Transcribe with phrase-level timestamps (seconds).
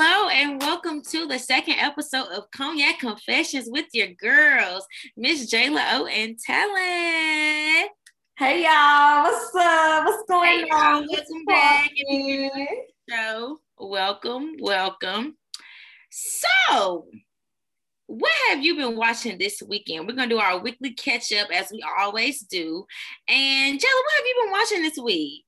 [0.00, 4.86] Hello and welcome to the second episode of Cognac Confessions with your girls,
[5.16, 7.90] Miss Jayla O and Talent.
[8.36, 10.04] Hey y'all, what's up?
[10.04, 11.08] What's going Hey, on?
[11.10, 11.90] welcome back.
[13.10, 15.36] So, welcome, welcome.
[16.10, 17.08] So,
[18.06, 20.06] what have you been watching this weekend?
[20.06, 22.86] We're gonna do our weekly catch up as we always do.
[23.26, 25.44] And Jayla, what have you been watching this week?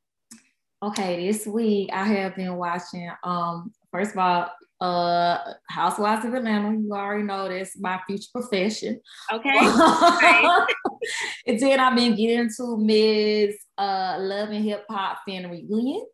[0.82, 3.12] Okay, this week I have been watching.
[3.22, 6.72] Um, first of all, uh, Housewives of Atlanta.
[6.72, 9.00] You already know that's my future profession.
[9.32, 9.58] Okay.
[11.46, 16.06] and then I've been getting into Miss uh Love and Hip Hop Fan Reunion,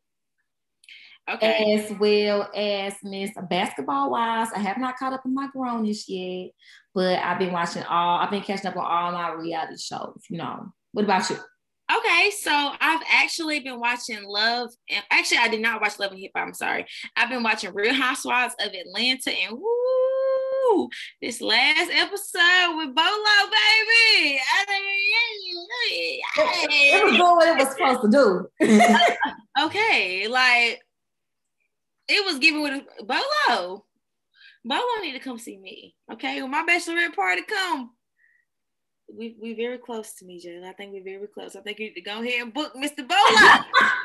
[1.31, 1.75] Okay.
[1.75, 4.51] as well as Miss Basketball Wives.
[4.55, 6.51] I have not caught up on my grownish yet,
[6.95, 8.19] but I've been watching all.
[8.19, 10.23] I've been catching up on all my reality shows.
[10.29, 10.73] You know.
[10.93, 11.37] What about you?
[11.95, 16.21] Okay, so I've actually been watching Love, and actually I did not watch Love and
[16.21, 16.47] Hip Hop.
[16.47, 16.85] I'm sorry.
[17.15, 20.89] I've been watching Real Housewives of Atlanta, and woo,
[21.23, 24.41] this last episode with Bolo, baby.
[26.69, 29.65] It was doing what it was supposed to do.
[29.67, 30.83] okay, like
[32.09, 33.85] it was giving with a Bolo.
[34.65, 35.95] Bolo need to come see me.
[36.13, 37.93] Okay, when my bachelorette party come.
[39.09, 40.65] We we very close to me, Jill.
[40.65, 41.55] I think we're very close.
[41.55, 43.07] I think you need to go ahead and book Mr.
[43.07, 43.09] Bolo.
[43.11, 43.63] I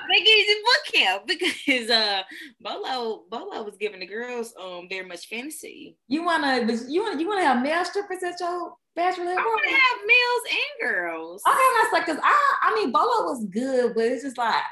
[0.10, 1.20] think you need to book him
[1.66, 2.22] because uh
[2.62, 5.98] Bolo Bolo was giving the girls um very much fantasy.
[6.08, 9.70] You wanna, you wanna you want to have male strippers at your bachelor I to
[9.72, 11.42] have males and girls.
[11.48, 14.64] Okay, that's like, cause I, I mean, Bolo was good, but it's just like,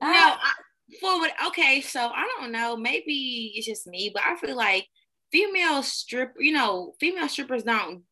[0.00, 0.52] No, I, I,
[1.00, 1.48] for?
[1.48, 2.76] Okay, so I don't know.
[2.76, 4.86] Maybe it's just me, but I feel like
[5.30, 8.02] female strip, you know, female strippers don't.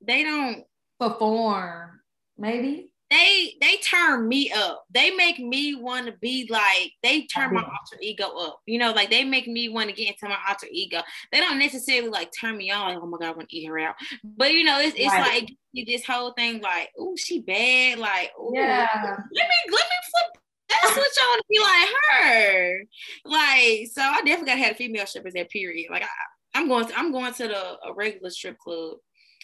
[0.00, 0.64] They don't.
[1.00, 2.00] Perform
[2.38, 2.86] maybe.
[3.10, 4.84] They they turn me up.
[4.94, 6.92] They make me want to be like.
[7.02, 8.60] They turn my alter ego up.
[8.66, 11.00] You know, like they make me want to get into my alter ego.
[11.32, 12.94] They don't necessarily like turn me on.
[12.94, 13.96] Like, oh my god, I want to eat her out.
[14.22, 15.42] But you know, it's it's Right.
[15.74, 16.60] like this whole thing.
[16.60, 17.98] Like, oh, she bad.
[17.98, 18.86] Like, ooh, Yeah.
[18.94, 22.84] let me let me flip that switch on to be like her.
[23.24, 25.90] Like, so I definitely gotta have female strippers that period.
[25.90, 26.08] Like I,
[26.54, 28.98] I'm going to I'm going to the a regular strip club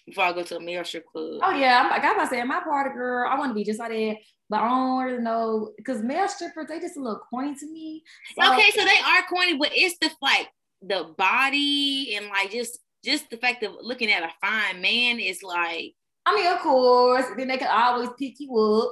[0.07, 1.41] before I go to a male strip club.
[1.43, 3.65] Oh yeah, I'm, like I'm about to say, my party girl, I want to be
[3.65, 4.17] just like that,
[4.49, 8.03] but I don't really know because male strippers they just a little corny to me.
[8.41, 10.49] So- okay, so they are corny, but it's the like
[10.83, 15.43] the body and like just just the fact of looking at a fine man is
[15.43, 15.95] like
[16.25, 18.91] I mean, of course, then they can always pick you up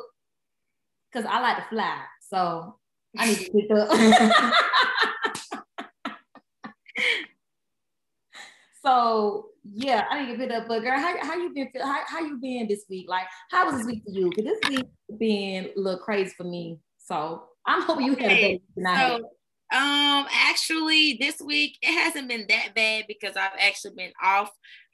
[1.12, 2.76] because I like to fly, so
[3.18, 3.88] I need to pick up.
[8.84, 10.68] so yeah, I need to pick up.
[10.68, 11.70] But girl, how, how you been?
[11.82, 13.08] How, how you been this week?
[13.08, 14.30] Like, how was this week for you?
[14.30, 14.86] Because this week
[15.18, 16.78] been a little crazy for me.
[16.98, 19.20] So I'm hoping you had a Okay, better week than I had.
[19.20, 19.24] So,
[19.72, 24.50] um, actually, this week it hasn't been that bad because I've actually been off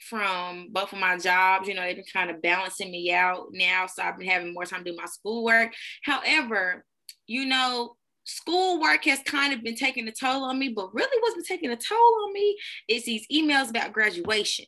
[0.09, 1.69] from both of my jobs.
[1.69, 4.65] You know, they've been kind of balancing me out now, so I've been having more
[4.65, 5.75] time to do my schoolwork.
[6.05, 6.85] However,
[7.27, 7.97] you know,
[8.31, 11.71] schoolwork has kind of been taking a toll on me, but really, what's been taking
[11.71, 12.57] a toll on me
[12.89, 14.67] is these emails about graduation.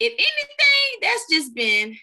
[0.00, 1.96] If anything, that's just been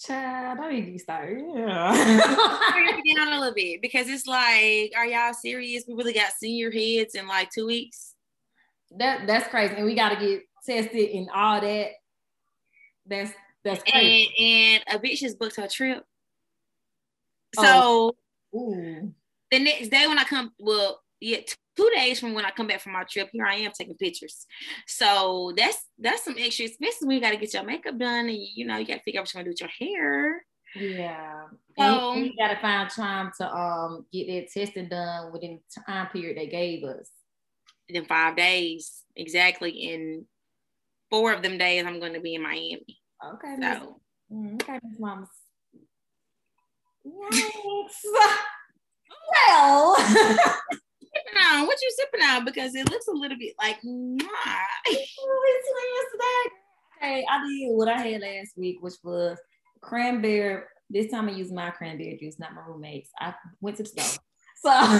[0.00, 1.38] Child, I need to start.
[1.54, 1.92] Yeah.
[3.16, 5.84] down a little bit because it's like, are y'all serious?
[5.86, 8.14] We really got senior heads in like two weeks.
[8.96, 11.90] that that's crazy, and we got to get tested and all that.
[13.04, 13.32] That's
[13.62, 14.30] that's crazy.
[14.38, 16.02] and and a bitch just booked her trip.
[17.58, 17.62] Oh.
[17.62, 18.16] So
[18.54, 19.12] Oh.
[19.50, 21.38] The next day when I come, well, yeah,
[21.76, 24.46] two days from when I come back from my trip, here I am taking pictures.
[24.86, 28.38] So that's that's some extra expenses when you got to get your makeup done, and
[28.38, 30.44] you know you got to figure out what you're gonna do with your hair.
[30.76, 31.46] Yeah.
[31.78, 36.06] So- and we gotta find time to um get that testing done within the time
[36.08, 37.10] period they gave us.
[37.88, 39.70] In five days, exactly.
[39.70, 40.26] In
[41.10, 43.00] four of them days, I'm going to be in Miami.
[43.34, 43.56] Okay.
[43.60, 44.00] So
[44.32, 45.28] Mm, okay, Miss Mamas.
[47.06, 48.36] Yikes.
[49.48, 54.18] well, sipping on what you sipping on because it looks a little bit like mwah.
[56.96, 59.38] okay, I did what I had last week, which was
[59.80, 60.62] cranberry.
[60.88, 63.10] This time I used my cranberry juice, not my roommates.
[63.18, 64.22] I went to the store.
[64.62, 64.98] So,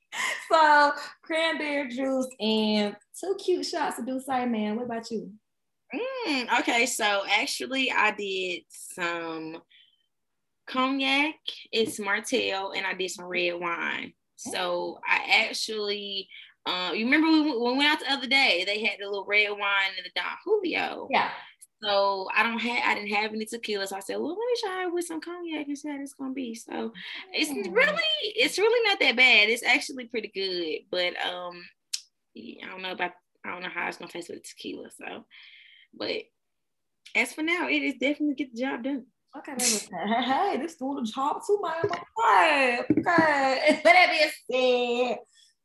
[0.50, 0.92] so
[1.22, 4.76] cranberry juice and two cute shots of D'ussé man.
[4.76, 5.30] What about you?
[5.94, 9.60] Mm, okay, so actually, I did some
[10.72, 11.34] cognac,
[11.70, 14.12] it's Martell, and I did some red wine.
[14.36, 16.28] So I actually,
[16.66, 18.64] uh, you remember we, when we went out the other day?
[18.66, 21.08] They had the little red wine and the Don Julio.
[21.10, 21.30] Yeah.
[21.82, 23.86] So I don't have, I didn't have any tequila.
[23.86, 26.14] So I said, well, let me try it with some cognac and see how it's
[26.14, 26.54] gonna be.
[26.54, 26.92] So
[27.32, 27.74] it's Mm.
[27.74, 29.48] really, it's really not that bad.
[29.48, 30.86] It's actually pretty good.
[30.90, 31.64] But um,
[32.36, 33.12] I don't know about
[33.44, 34.90] I don't know how it's gonna taste with tequila.
[34.90, 35.24] So,
[35.92, 36.22] but
[37.14, 39.06] as for now, it is definitely get the job done.
[39.38, 41.72] Okay, hey, hey, this doing the job too, man.
[41.84, 43.80] Okay, okay.
[43.82, 45.18] But that being said,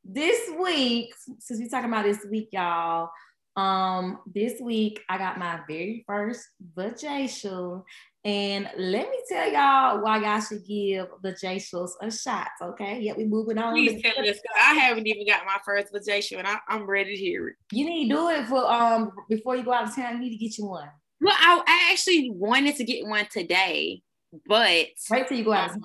[0.05, 3.09] this week, since we're talking about this week, y'all,
[3.57, 6.47] um, this week I got my very first
[6.77, 7.83] vajacial,
[8.23, 12.47] and let me tell y'all why y'all should give vajacials a shot.
[12.61, 13.73] Okay, yeah, we moving on.
[13.73, 14.37] Please tell us.
[14.55, 17.55] I haven't even got my first vajacial, and I, am ready to hear it.
[17.73, 20.13] You need to do it for um before you go out of town.
[20.13, 20.89] You need to get you one.
[21.19, 24.01] Well, I, I actually wanted to get one today,
[24.47, 25.71] but wait till you go out.
[25.71, 25.81] Um,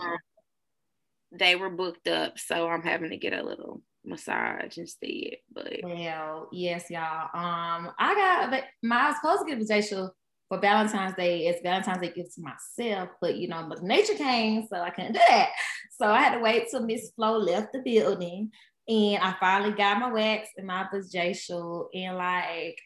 [1.32, 5.36] they were booked up, so I'm having to get a little massage instead.
[5.52, 7.30] But well, yes, y'all.
[7.34, 8.14] Um, I
[8.50, 10.10] got my I was supposed to get a vacation
[10.48, 11.46] for Valentine's Day.
[11.46, 15.14] It's Valentine's Day gift to myself, but you know, but nature came, so I couldn't
[15.14, 15.50] do that.
[15.98, 18.50] So I had to wait till Miss Flo left the building,
[18.88, 22.78] and I finally got my wax and my facial, and like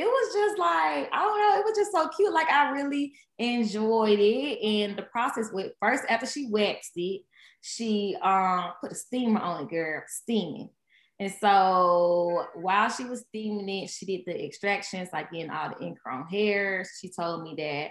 [0.00, 2.32] it was just like I don't know, it was just so cute.
[2.32, 7.22] Like I really enjoyed it, and the process with first after she waxed it,
[7.60, 10.70] she um put a steamer on it, girl, steaming.
[11.18, 15.84] And so while she was steaming it, she did the extractions, like getting all the
[15.84, 16.96] ingrown hairs.
[16.98, 17.90] She told me that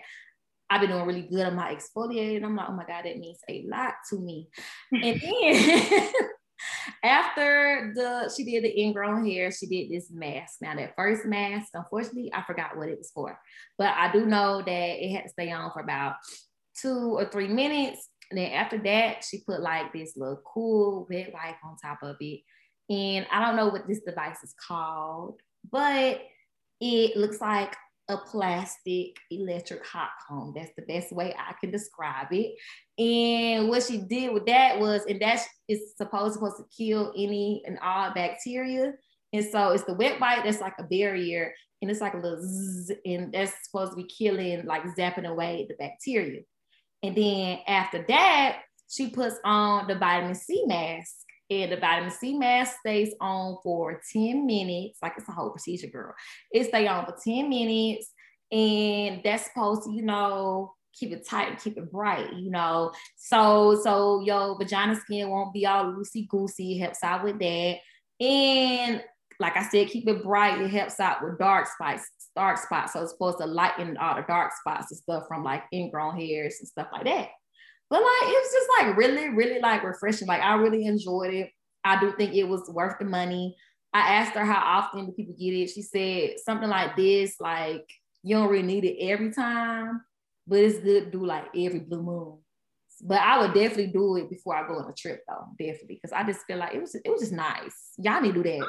[0.71, 2.43] I've been doing really good on my exfoliating.
[2.43, 4.47] I'm like, oh my God, that means a lot to me.
[4.91, 6.11] and then
[7.03, 10.57] after the she did the ingrown hair, she did this mask.
[10.61, 13.39] Now that first mask, unfortunately, I forgot what it was for,
[13.77, 16.15] but I do know that it had to stay on for about
[16.79, 18.09] two or three minutes.
[18.31, 22.15] And then after that, she put like this little cool wet wipe on top of
[22.19, 22.41] it.
[22.89, 25.39] And I don't know what this device is called,
[25.71, 26.21] but
[26.79, 27.75] it looks like
[28.09, 30.53] a plastic electric hot comb.
[30.55, 32.55] That's the best way I can describe it.
[32.97, 37.63] And what she did with that was, and that is supposed supposed to kill any
[37.65, 38.93] and all bacteria.
[39.31, 42.41] And so it's the wet wipe that's like a barrier, and it's like a little
[42.41, 46.41] zzz, and that's supposed to be killing, like zapping away the bacteria.
[47.03, 51.13] And then after that, she puts on the vitamin C mask.
[51.49, 55.87] And the vitamin C mask stays on for 10 minutes, like it's a whole procedure,
[55.87, 56.13] girl.
[56.51, 58.13] It stays on for 10 minutes.
[58.51, 62.91] And that's supposed to, you know, keep it tight and keep it bright, you know.
[63.15, 66.77] So, so your vagina skin won't be all loosey goosey.
[66.77, 67.77] Helps out with that.
[68.19, 69.03] And
[69.39, 70.61] like I said, keep it bright.
[70.61, 72.93] It helps out with dark spots, dark spots.
[72.93, 76.57] So it's supposed to lighten all the dark spots and stuff from like ingrown hairs
[76.59, 77.29] and stuff like that.
[77.89, 80.27] But like it was just like really, really like refreshing.
[80.27, 81.51] Like I really enjoyed it.
[81.83, 83.55] I do think it was worth the money.
[83.93, 85.69] I asked her how often do people get it.
[85.69, 87.89] She said something like this, like
[88.21, 90.01] you don't really need it every time,
[90.45, 92.37] but it's good to do like every blue moon.
[93.01, 96.11] But I would definitely do it before I go on a trip though, definitely, because
[96.11, 97.93] I just feel like it was it was just nice.
[97.97, 98.67] Y'all need to do that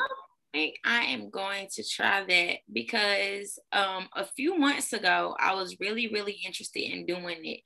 [0.53, 5.77] think I am going to try that because um, a few months ago I was
[5.81, 7.61] really really interested in doing it,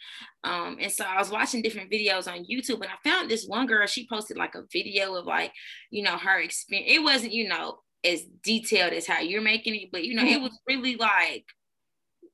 [0.44, 3.66] um, and so I was watching different videos on YouTube and I found this one
[3.66, 3.86] girl.
[3.86, 5.52] She posted like a video of like
[5.90, 6.90] you know her experience.
[6.92, 10.40] It wasn't you know as detailed as how you're making it, but you know it
[10.40, 11.44] was really like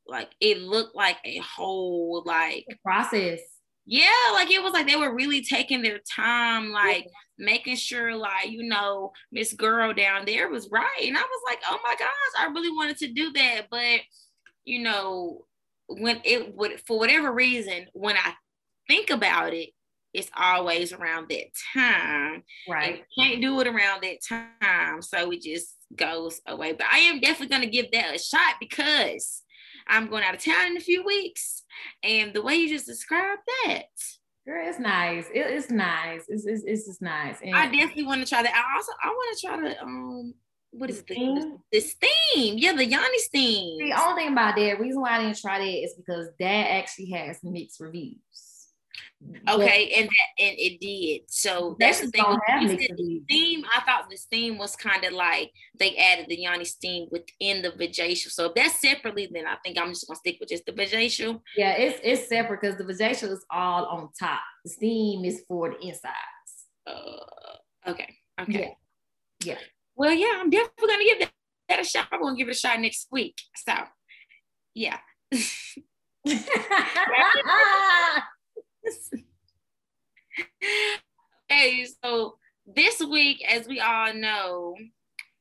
[0.07, 3.41] like it looked like a whole like process
[3.91, 8.49] yeah, like it was like they were really taking their time, like making sure, like,
[8.49, 11.05] you know, Miss Girl down there was right.
[11.05, 13.63] And I was like, oh my gosh, I really wanted to do that.
[13.69, 14.03] But,
[14.65, 15.45] you know,
[15.89, 18.35] when it would, for whatever reason, when I
[18.87, 19.71] think about it,
[20.15, 22.45] it's always around that time.
[22.69, 23.05] Right.
[23.19, 25.03] can't do it around that time.
[25.03, 26.75] So it just goes away.
[26.75, 29.43] But I am definitely going to give that a shot because
[29.89, 31.60] I'm going out of town in a few weeks.
[32.03, 33.85] And the way you just described that.
[34.47, 35.27] Girl, it's nice.
[35.35, 36.23] It, it's nice.
[36.29, 37.37] It's, it's, it's just nice.
[37.43, 38.55] And I definitely want to try that.
[38.55, 40.35] I also I want to try to um
[40.73, 41.59] what is the steam?
[41.73, 42.59] The, steam.
[42.59, 43.79] Yeah, the Yoni steam.
[43.79, 47.11] The only thing about that, reason why I didn't try that is because that actually
[47.11, 48.50] has mixed reviews.
[49.49, 51.23] Okay, and that and it did.
[51.29, 52.25] So that's the thing.
[52.25, 57.07] the theme, I thought the theme was kind of like they added the Yoni steam
[57.11, 58.31] within the vajacial.
[58.31, 61.43] So if that's separately, then I think I'm just gonna stick with just the vajacial.
[61.57, 64.41] Yeah, it's it's separate because the vajacial is all on top.
[64.65, 66.15] The steam is for the insides.
[66.87, 68.17] Uh, okay.
[68.41, 68.75] Okay.
[69.43, 69.53] Yeah.
[69.53, 69.59] yeah.
[69.97, 71.33] Well, yeah, I'm definitely gonna give that,
[71.69, 72.09] that a shot.
[72.11, 73.39] I'm gonna give it a shot next week.
[73.55, 73.75] So,
[74.75, 74.99] yeah.
[81.49, 82.35] hey, so
[82.67, 84.77] this week, as we all know,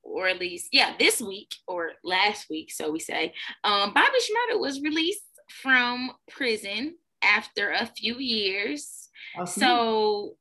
[0.04, 3.34] or at least, yeah, this week or last week, so we say,
[3.64, 5.24] um, Bobby Shmurda was released
[5.62, 9.10] from prison after a few years.
[9.46, 10.36] So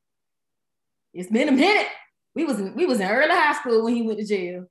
[1.13, 1.89] it's been a minute.
[2.35, 4.67] We was in, we was in early high school when he went to jail.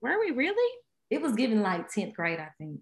[0.00, 0.78] Were we really?
[1.10, 2.80] It was given like 10th grade, I think.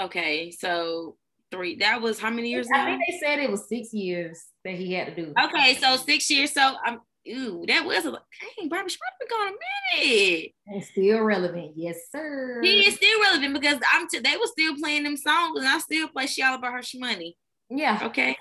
[0.00, 1.16] Okay, so
[1.50, 1.76] three.
[1.76, 2.84] That was how many years I ago?
[2.86, 5.34] think they said it was six years that he had to do.
[5.44, 6.52] Okay, so six years.
[6.52, 7.00] So I'm.
[7.28, 8.68] Ooh, that was a dang.
[8.70, 10.52] Bobby Shmurda been gone a minute.
[10.66, 11.72] And still relevant.
[11.76, 12.60] Yes, sir.
[12.62, 14.08] He is still relevant because I'm.
[14.08, 16.82] T- they were still playing them songs, and I still play "She All About Her
[16.98, 17.36] Money."
[17.68, 18.00] Yeah.
[18.04, 18.36] Okay.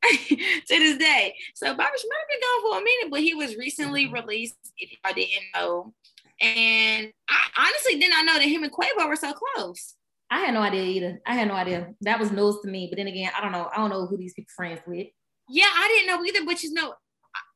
[0.02, 0.36] to
[0.68, 1.34] this day.
[1.54, 4.12] So Bobby Shmurda been gone for a minute, but he was recently Mhm.
[4.12, 5.92] released, if y'all didn't know.
[6.40, 9.94] And I honestly did not know that him and Quavo were so close.
[10.30, 11.20] I had no idea either.
[11.26, 11.88] I had no idea.
[12.02, 12.88] That was news to me.
[12.90, 13.70] But then again, I don't know.
[13.74, 15.06] I don't know who these people friends with.
[15.48, 16.94] Yeah, I didn't know either, but you know,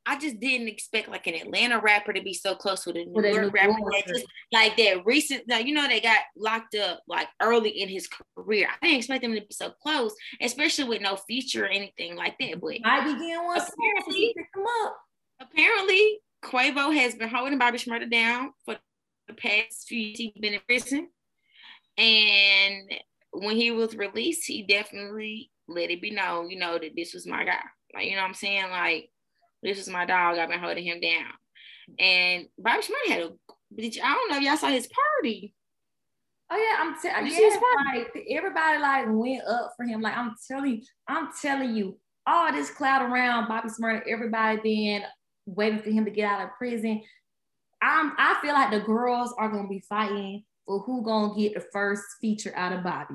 [0.07, 3.23] I, just didn't expect like an Atlanta rapper to be so close with a New
[3.23, 3.75] York rapper.
[3.91, 7.89] That just, like that recent, like you know, they got locked up like early in
[7.91, 8.69] his career.
[8.81, 12.37] I didn't expect them to be so close, especially with no feature or anything like
[12.41, 12.61] that.
[12.61, 14.97] But I began one Apparently- he picked them up.
[15.41, 18.77] apparently Quavo has been holding Bobby Shmurda down for
[19.29, 20.19] the past few years.
[20.19, 21.09] He's been in prison.
[21.99, 22.91] And
[23.33, 27.27] when he was released, he definitely let it be known, you know, that this was
[27.27, 27.63] my guy.
[27.95, 28.71] Like, you know what I'm saying?
[28.71, 29.11] Like,
[29.63, 30.39] this is my dog.
[30.39, 31.33] I've been holding him down.
[31.99, 33.31] And Bobby Shmurda had a,
[33.75, 35.55] did you, I don't know if y'all saw his party.
[36.51, 40.03] Oh yeah, I'm telling You his like everybody like went up for him.
[40.03, 45.03] Like I'm telling you, I'm telling you, all this cloud around Bobby Shmurda, everybody being
[45.47, 47.03] waiting for him to get out of prison.
[47.81, 51.65] I'm I feel like the girls are gonna be fighting for who gonna get the
[51.73, 53.15] first feature out of Bobby.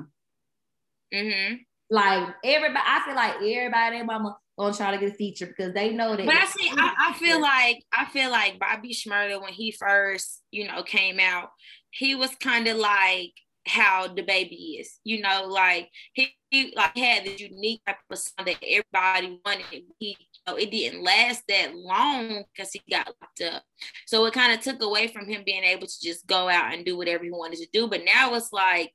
[1.14, 1.54] Mm-hmm.
[1.90, 5.92] Like everybody, I feel like everybody, mama gonna try to get a feature because they
[5.92, 6.26] know that.
[6.26, 10.42] But I see, I, I feel like I feel like Bobby Shmurda when he first,
[10.50, 11.50] you know, came out,
[11.90, 13.32] he was kind of like
[13.66, 18.18] how the baby is, you know, like he, he like had this unique type of
[18.18, 19.82] song that everybody wanted.
[19.98, 20.16] He,
[20.56, 23.62] it didn't last that long because he got locked up,
[24.06, 26.84] so it kind of took away from him being able to just go out and
[26.84, 27.88] do whatever he wanted to do.
[27.88, 28.92] But now it's like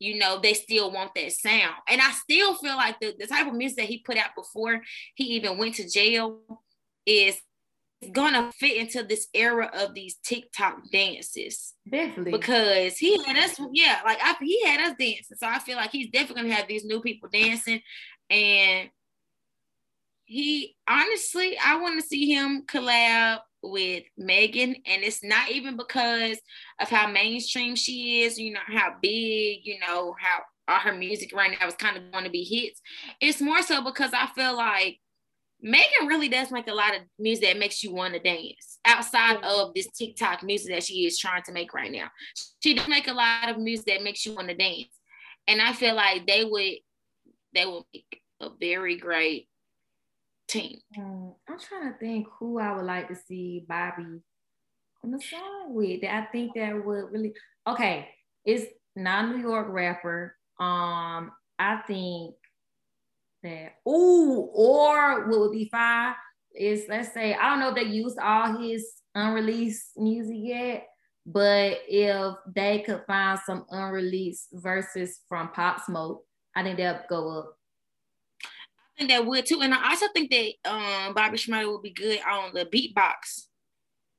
[0.00, 1.74] you know, they still want that sound.
[1.86, 4.80] And I still feel like the, the type of music that he put out before
[5.14, 6.40] he even went to jail
[7.04, 7.38] is
[8.12, 14.00] gonna fit into this era of these TikTok dances definitely because he had us, yeah,
[14.06, 15.36] like I, he had us dancing.
[15.36, 17.82] So I feel like he's definitely gonna have these new people dancing.
[18.30, 18.88] And
[20.30, 26.38] he honestly, I want to see him collab with Megan, and it's not even because
[26.80, 31.32] of how mainstream she is, you know, how big, you know, how all her music
[31.34, 32.80] right now is kind of going to be hits.
[33.20, 35.00] It's more so because I feel like
[35.60, 39.42] Megan really does make a lot of music that makes you want to dance outside
[39.42, 42.06] of this TikTok music that she is trying to make right now.
[42.62, 44.94] She does make a lot of music that makes you want to dance.
[45.48, 46.74] And I feel like they would
[47.52, 49.48] they would make a very great
[50.50, 50.78] team.
[50.98, 54.20] Um, I'm trying to think who I would like to see Bobby
[55.04, 56.00] on the song with.
[56.02, 57.32] That I think that would really
[57.66, 58.08] okay.
[58.44, 58.66] It's
[58.96, 60.36] not a New York rapper.
[60.58, 62.34] Um, I think
[63.42, 66.14] that ooh, or what would be fine
[66.54, 70.86] is let's say I don't know if they used all his unreleased music yet,
[71.26, 77.38] but if they could find some unreleased verses from Pop Smoke, I think that'd go
[77.38, 77.56] up.
[79.00, 79.62] Think that would too.
[79.62, 83.46] And I also think that um Bobby Shmurda would be good on the beatbox.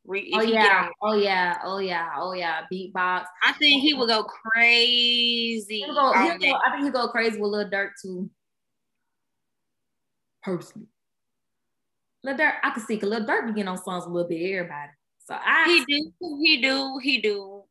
[0.04, 3.26] If Oh yeah, oh yeah, oh yeah, oh yeah, beatbox.
[3.46, 5.82] I think he would go crazy.
[5.82, 6.58] He'll go, he'll go.
[6.66, 8.28] I think he'll go crazy with Lil Durk too.
[10.42, 10.88] Personally.
[12.24, 14.42] Lil Durk, I could see because Lil Durk be getting on songs a little bit
[14.42, 14.90] everybody.
[15.20, 16.12] So I He do,
[16.44, 17.64] he do, he do.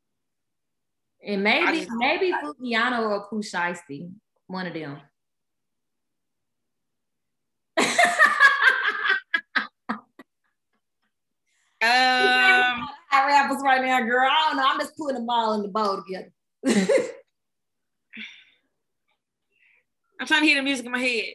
[1.27, 4.13] and maybe maybe Fukiano or Pooh Shiesty,
[4.47, 5.01] one of them.
[11.83, 14.29] Um, I rappers right now, girl.
[14.31, 14.65] I don't know.
[14.67, 16.31] I'm just putting them all in the bowl together.
[20.21, 21.35] I'm trying to hear the music in my head.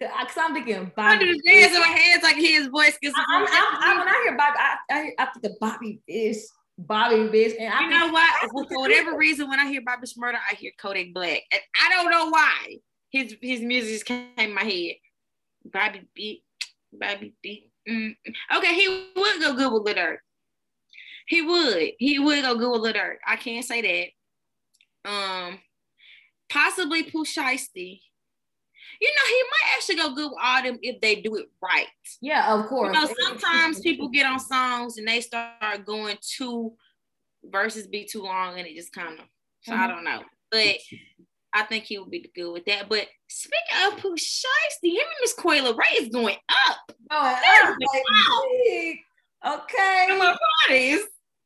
[0.00, 1.26] Cause I'm thinking I Bobby.
[1.26, 2.96] do the dance in my head so I can hear his voice.
[3.04, 6.38] Cause I'm, I'm, I'm, when I hear Bobby, I, I, I think of Bobby Fish,
[6.78, 8.50] Bobby Fish, and I you know what?
[8.50, 11.42] For whatever reason, when I hear Bobby Shmurda, I hear Kodak Black.
[11.52, 12.78] And I don't know why.
[13.10, 14.94] His his music just came in my head.
[15.64, 16.44] Bobby B,
[16.92, 17.69] Bobby B.
[17.88, 18.14] Mm.
[18.56, 20.16] Okay, he would go good with Lil Durk.
[21.26, 21.92] He would.
[21.98, 23.16] He would go good with Lil Durk.
[23.26, 24.12] I can't say
[25.04, 25.10] that.
[25.10, 25.58] Um,
[26.50, 28.00] possibly Pooh Shiesty.
[29.00, 31.86] You know, he might actually go good with all them if they do it right.
[32.20, 32.94] Yeah, of course.
[32.94, 36.74] You know, sometimes people get on songs and they start going too
[37.44, 39.24] verses be too long and it just kind of
[39.62, 39.88] so I Mhm.
[39.88, 40.24] don't know.
[40.50, 40.76] But
[41.52, 42.88] I think he would be good with that.
[42.88, 46.36] But speaking of Pooh Shiesty, him and Miss Coi Leray is going
[46.68, 46.76] up.
[47.10, 47.76] Oh, going That up,
[48.64, 49.02] baby.
[49.46, 50.06] Okay.
[50.18, 51.00] my parties.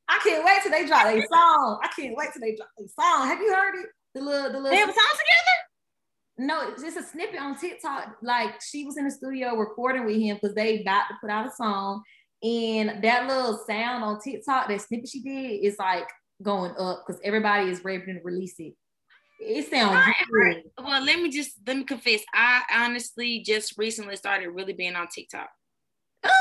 [0.09, 1.81] I can't wait till they drop a song.
[1.83, 3.29] I can't wait till they drop a song.
[3.29, 3.87] Have you heard it?
[4.15, 4.71] The little, the little.
[4.71, 5.65] They have a song together.
[6.37, 8.17] No, it's just a snippet on TikTok.
[8.23, 11.47] Like she was in the studio recording with him because they about to put out
[11.47, 12.03] a song,
[12.43, 16.09] and that little sound on TikTok, that snippet she did, is like
[16.43, 18.75] going up because everybody is ready to release it.
[19.41, 20.63] It sounds good.
[20.79, 22.23] Well, let me just let me confess.
[22.35, 25.51] I honestly just recently started really being on TikTok.
[26.25, 26.33] like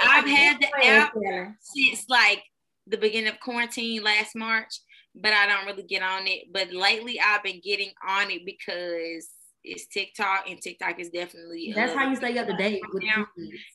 [0.00, 1.12] I've had the app
[1.60, 2.42] since like
[2.86, 4.80] the beginning of quarantine last March,
[5.14, 6.44] but I don't really get on it.
[6.52, 9.28] But lately I've been getting on it because
[9.64, 12.80] it's TikTok, and TikTok is definitely that's how you stay up to date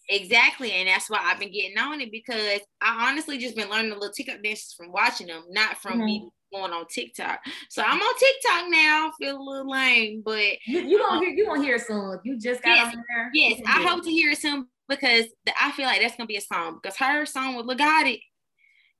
[0.09, 3.89] exactly, and that's why I've been getting on it because I honestly just been learning
[3.89, 6.05] the little TikTok dances from watching them, not from mm-hmm.
[6.05, 7.39] me going on TikTok.
[7.69, 9.11] So I'm on TikTok now.
[9.19, 12.19] Feel a little lame, but you, you gonna um, hear you gonna hear it soon.
[12.23, 13.29] You just got yes, on there.
[13.33, 16.37] Yes, I hope to hear it soon because the, I feel like that's gonna be
[16.37, 18.21] a song because her song with Lil Gotit,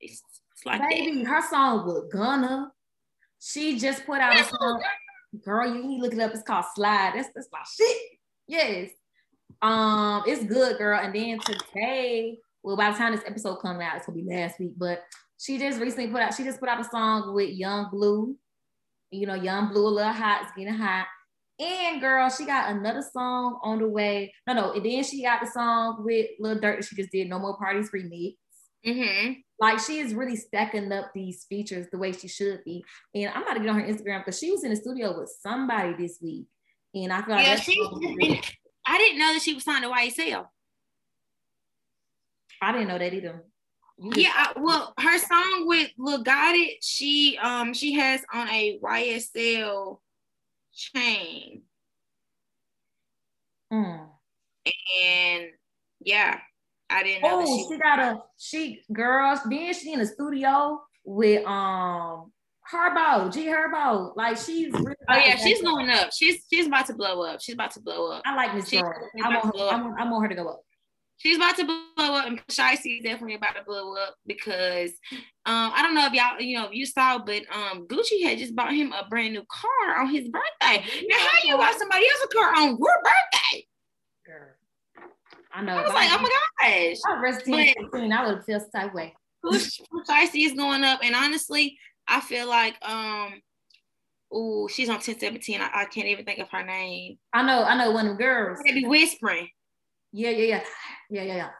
[0.00, 0.22] it's,
[0.52, 1.28] it's like baby, that.
[1.28, 2.72] her song with Gunna.
[3.40, 4.82] She just put out a song
[5.42, 6.32] girl, you need to look it up.
[6.32, 7.12] It's called Slide.
[7.14, 7.96] That's that's my shit.
[8.46, 8.90] Yes.
[9.62, 11.00] Um, it's good, girl.
[11.00, 14.58] And then today, well, by the time this episode comes out, it's gonna be last
[14.58, 14.72] week.
[14.76, 15.02] But
[15.38, 18.36] she just recently put out, she just put out a song with Yung Bleu.
[19.10, 21.06] You know, Yung Bleu a little hot, it's getting hot.
[21.58, 24.34] And girl, she got another song on the way.
[24.46, 27.28] No, no, and then she got the song with Lil Durk that she just did,
[27.28, 28.34] No More Parties remix.
[28.84, 29.32] Mm-hmm.
[29.60, 32.84] Like she is really stacking up these features the way she should be.
[33.14, 35.34] And I'm about to get on her Instagram because she was in the studio with
[35.40, 36.46] somebody this week.
[36.94, 38.42] And I feel like yeah, she,
[38.86, 40.46] I didn't know that she was signed to YSL.
[42.60, 43.44] I didn't know that either.
[43.98, 49.98] yeah, I, well, her song with Lil Gotit, she um she has on a YSL
[50.72, 51.62] chain.
[53.72, 54.08] Mm.
[55.04, 55.44] And
[56.00, 56.38] yeah,
[56.90, 57.42] I didn't know.
[57.42, 59.40] Oh, she, she got a she girls.
[59.48, 62.32] Then she in the studio with um
[62.70, 64.16] Herbo, G Herbo.
[64.16, 66.10] Like she's really Oh yeah, she's going up.
[66.12, 67.40] She's she's about to blow up.
[67.40, 68.22] She's about to blow up.
[68.24, 68.92] I like Miss girl.
[69.22, 70.62] I want, her, I, want, I want her to go up.
[71.16, 74.90] She's about to blow up, and Shiesty is definitely about to blow up because
[75.46, 78.38] um, I don't know if y'all, you know, if you saw, but um, Gucci had
[78.38, 80.84] just bought him a brand new car on his birthday.
[81.08, 83.02] Now, how you got somebody else's car on your.
[85.54, 85.76] I know.
[85.76, 86.96] I was like, oh my gosh.
[87.06, 89.14] I was 10, 15, I would feel type way.
[89.44, 89.58] Pooh
[90.08, 93.34] Shiesty is going up, and honestly, I feel like um
[94.32, 95.60] oh she's on 1017.
[95.60, 97.18] I, I, can't even think of her name.
[97.32, 98.58] I know, I know one of the girls.
[98.64, 99.48] Maybe whispering.
[100.12, 100.64] Yeah, yeah, yeah.
[101.10, 101.50] Yeah, yeah, yeah.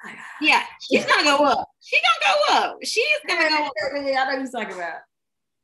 [0.41, 1.69] Yeah, she's gonna go up.
[1.81, 2.79] She's gonna go up.
[2.83, 3.73] She's gonna go up.
[4.07, 5.01] Yeah, I know you're talking about.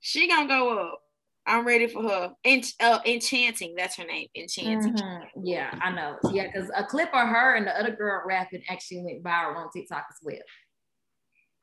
[0.00, 1.00] She gonna go up.
[1.50, 2.32] I'm ready for her.
[2.46, 4.28] Ench- uh, Enchanting, that's her name.
[4.36, 4.94] Enchanting.
[4.94, 5.40] Mm-hmm.
[5.44, 6.16] Yeah, I know.
[6.32, 9.70] Yeah, because a clip of her and the other girl rapping actually went viral on
[9.72, 10.36] TikTok as well.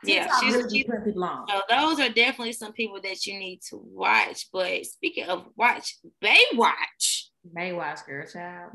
[0.05, 3.81] TikTok yeah, she's, really she's so those are definitely some people that you need to
[3.81, 4.47] watch.
[4.51, 7.23] But speaking of watch, Baywatch.
[7.55, 8.71] Baywatch, girl, child.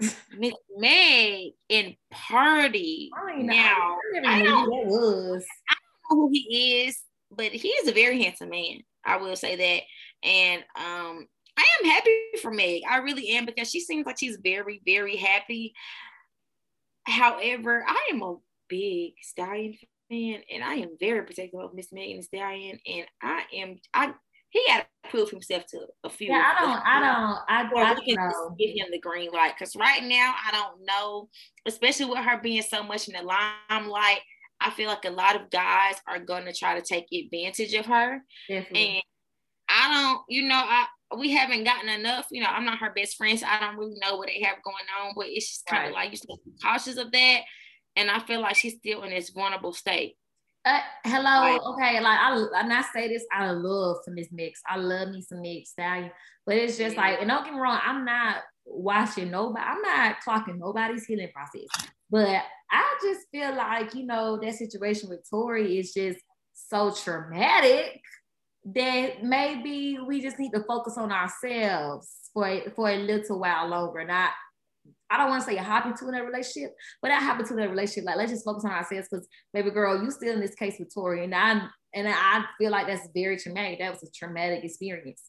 [0.36, 3.10] Miss Meg in Party.
[3.16, 5.44] I now, I, I don't, was.
[5.70, 5.74] I
[6.10, 6.98] don't know who he is,
[7.30, 8.80] but he is a very handsome man.
[9.04, 9.82] I will say that.
[10.24, 12.10] And um, I am happy
[12.40, 12.82] for Meg.
[12.88, 15.74] I really am because she seems like she's very, very happy.
[17.06, 18.36] However, I am a
[18.68, 19.74] big Stallion
[20.10, 24.14] fan, and I am very protective of Miss Megan Stallion, and I am I
[24.54, 26.28] he got to prove himself to a few.
[26.28, 28.54] Yeah, I don't, I don't, I, I don't know.
[28.56, 31.28] Give him the green light because right now I don't know,
[31.66, 34.20] especially with her being so much in the limelight.
[34.60, 37.86] I feel like a lot of guys are going to try to take advantage of
[37.86, 38.88] her, Definitely.
[38.94, 39.02] and
[39.68, 42.26] I don't, you know, I we haven't gotten enough.
[42.30, 44.62] You know, I'm not her best friend, so I don't really know what they have
[44.62, 45.12] going on.
[45.16, 46.04] But it's just kind of right.
[46.04, 47.40] like you said, cautious of that.
[47.96, 50.16] And I feel like she's still in this vulnerable state.
[50.64, 52.00] Uh, hello, okay.
[52.00, 54.60] Like I, and I say this out of love for Miss Mix.
[54.66, 56.10] I love me some Mix Stallion,
[56.46, 57.02] but it's just yeah.
[57.02, 59.62] like, and don't get me wrong, I'm not watching nobody.
[59.64, 61.66] I'm not clocking nobody's healing process.
[62.10, 66.18] But I just feel like you know that situation with Tory is just
[66.54, 68.00] so traumatic
[68.64, 74.04] that maybe we just need to focus on ourselves for for a little while longer.
[74.04, 74.30] Not,
[75.10, 77.52] I don't want to say a hobby to in a relationship, but I happen to
[77.54, 78.04] in a relationship.
[78.04, 80.92] Like, let's just focus on ourselves because, baby girl, you still in this case with
[80.94, 81.24] Tory.
[81.24, 83.78] and I and I feel like that's very traumatic.
[83.80, 85.22] That was a traumatic experience,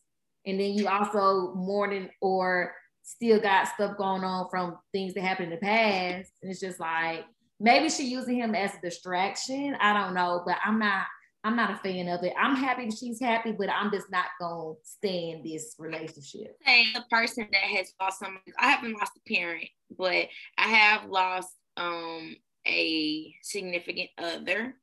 [0.45, 5.51] and then you also mourning or still got stuff going on from things that happened
[5.51, 7.25] in the past, and it's just like
[7.59, 9.75] maybe she using him as a distraction.
[9.79, 11.05] I don't know, but I'm not
[11.45, 12.33] I'm not a fan of it.
[12.35, 16.57] I'm happy that she's happy, but I'm just not gonna stay in this relationship.
[16.65, 20.27] Say the person that has lost someone, I haven't lost a parent, but
[20.57, 22.35] I have lost um
[22.67, 24.73] a significant other.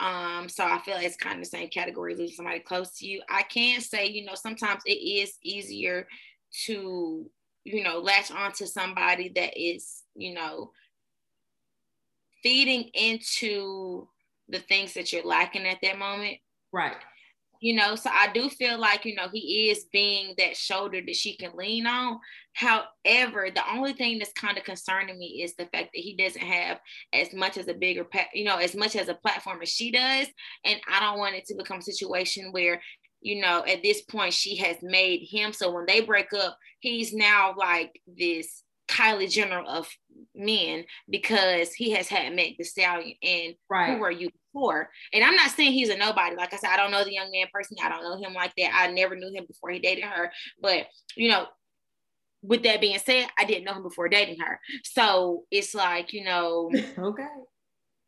[0.00, 3.22] Um, so I feel it's kind of the same category losing somebody close to you.
[3.30, 6.08] I can say, you know, sometimes it is easier
[6.64, 7.30] to,
[7.62, 10.72] you know, latch onto somebody that is, you know,
[12.42, 14.08] feeding into
[14.48, 16.38] the things that you're lacking at that moment.
[16.72, 16.96] Right.
[17.60, 21.14] You know so i do feel like you know he is being that shoulder that
[21.14, 22.18] she can lean on.
[22.54, 26.42] However the only thing that's kind of concerning me is the fact that he doesn't
[26.42, 26.80] have
[27.12, 30.26] as much as a bigger you know as much as a platform as she does.
[30.64, 32.80] And i don't want it to become a situation where
[33.20, 37.12] you know at this point she has made him so when they break up he's
[37.14, 39.88] now like this Kylie Jenner of
[40.34, 43.94] men because he has had Meg Thee Stallion and right.
[43.94, 44.90] who were you before?
[45.12, 46.36] And I'm not saying he's a nobody.
[46.36, 47.82] Like I said, I don't know the young man personally.
[47.82, 48.72] I don't know him like that.
[48.74, 50.30] I never knew him before he dated her.
[50.60, 51.46] But you know,
[52.42, 54.60] with that being said, I didn't know him before dating her.
[54.84, 57.26] So it's like, you know, okay.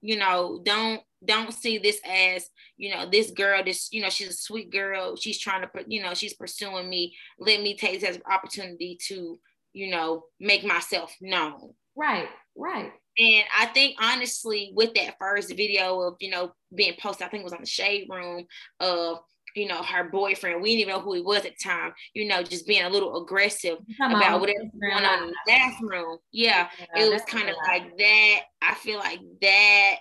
[0.02, 4.28] You know, don't don't see this as you know this girl this you know she's
[4.28, 8.10] a sweet girl she's trying to you know she's pursuing me let me take this
[8.10, 9.38] as an opportunity to
[9.74, 11.74] you know, make myself known.
[11.94, 12.92] Right, right.
[13.18, 17.42] And I think honestly, with that first video of, you know, being posted, I think
[17.42, 18.46] it was on the shade room
[18.80, 19.18] of,
[19.54, 20.62] you know, her boyfriend.
[20.62, 22.88] We didn't even know who he was at the time, you know, just being a
[22.88, 26.18] little aggressive about whatever going on in the bathroom.
[26.32, 28.40] Yeah, yeah it was kind of like that.
[28.62, 29.96] I feel like that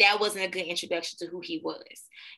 [0.00, 1.82] that wasn't a good introduction to who he was.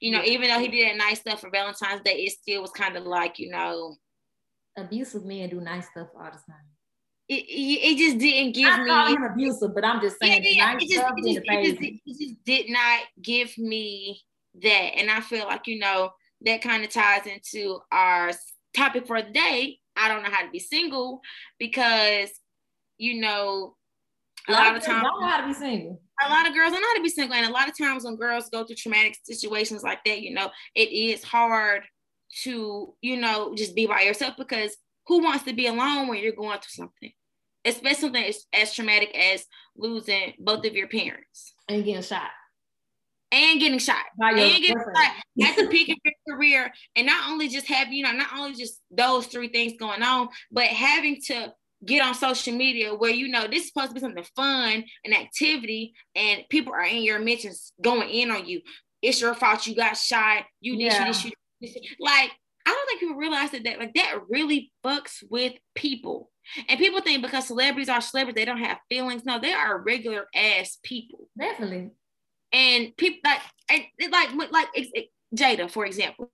[0.01, 0.33] You know, yeah.
[0.33, 3.05] even though he did that nice stuff for Valentine's Day, it still was kind of
[3.05, 3.97] like, you know,
[4.77, 6.67] abusive men do nice stuff all the time.
[7.29, 8.91] It, it, it just didn't give I me.
[8.91, 12.19] I him abusive, but I'm just saying yeah, nice it, just, it, just, just, it
[12.21, 14.21] just did not give me
[14.63, 16.11] that, and I feel like you know
[16.43, 18.31] that kind of ties into our
[18.77, 19.79] topic for the day.
[19.97, 21.21] I don't know how to be single
[21.59, 22.31] because
[22.99, 23.75] you know
[24.47, 26.01] a, a lot, lot, of times don't know how to be single.
[26.25, 28.05] A lot of girls don't know how to be single, and a lot of times
[28.05, 31.83] when girls go through traumatic situations like that, you know, it is hard
[32.43, 36.33] to, you know, just be by yourself because who wants to be alone when you're
[36.33, 37.13] going through something?
[37.65, 39.45] Especially something as, as traumatic as
[39.77, 41.55] losing both of your parents.
[41.69, 42.31] And getting shot.
[43.33, 44.05] And getting shot.
[44.19, 45.13] By and getting shot
[45.49, 46.73] at the peak of your career.
[46.95, 50.29] And not only just have, you know, not only just those three things going on,
[50.51, 51.53] but having to
[51.85, 55.15] get on social media where you know this is supposed to be something fun and
[55.15, 58.61] activity and people are in your mentions going in on you
[59.03, 61.07] it's your fault you got shot you did yeah.
[61.07, 61.33] this you
[62.01, 62.31] like,
[62.67, 66.31] I don't think people realize that, that like that really fucks with people.
[66.69, 69.25] And people think because celebrities are celebrities, they don't have feelings.
[69.25, 71.29] No, they are regular ass people.
[71.39, 71.91] Definitely.
[72.53, 73.41] And people like
[73.71, 76.31] and like like it, Jayda, for example.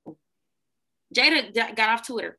[1.14, 2.38] Jayda got off Twitter.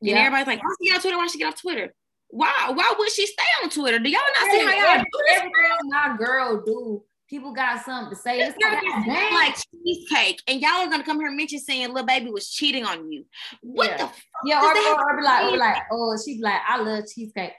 [0.00, 0.18] And yeah.
[0.18, 1.16] everybody's like, why she get off Twitter?
[1.16, 1.94] Why she get off Twitter?
[2.28, 2.70] Why?
[2.72, 3.98] Why would she stay on Twitter?
[3.98, 5.38] Do y'all not see how y'all do this?
[5.38, 8.40] Everything my girl do people got something to say.
[8.40, 12.30] It's like, like cheesecake, and y'all are gonna come here and mention saying Lil Baby
[12.30, 13.24] was cheating on you.
[13.62, 13.96] What yeah.
[13.96, 14.10] the?
[14.44, 17.52] yeah, or, or, or, be like, or like, oh, she's like, I love cheesecake.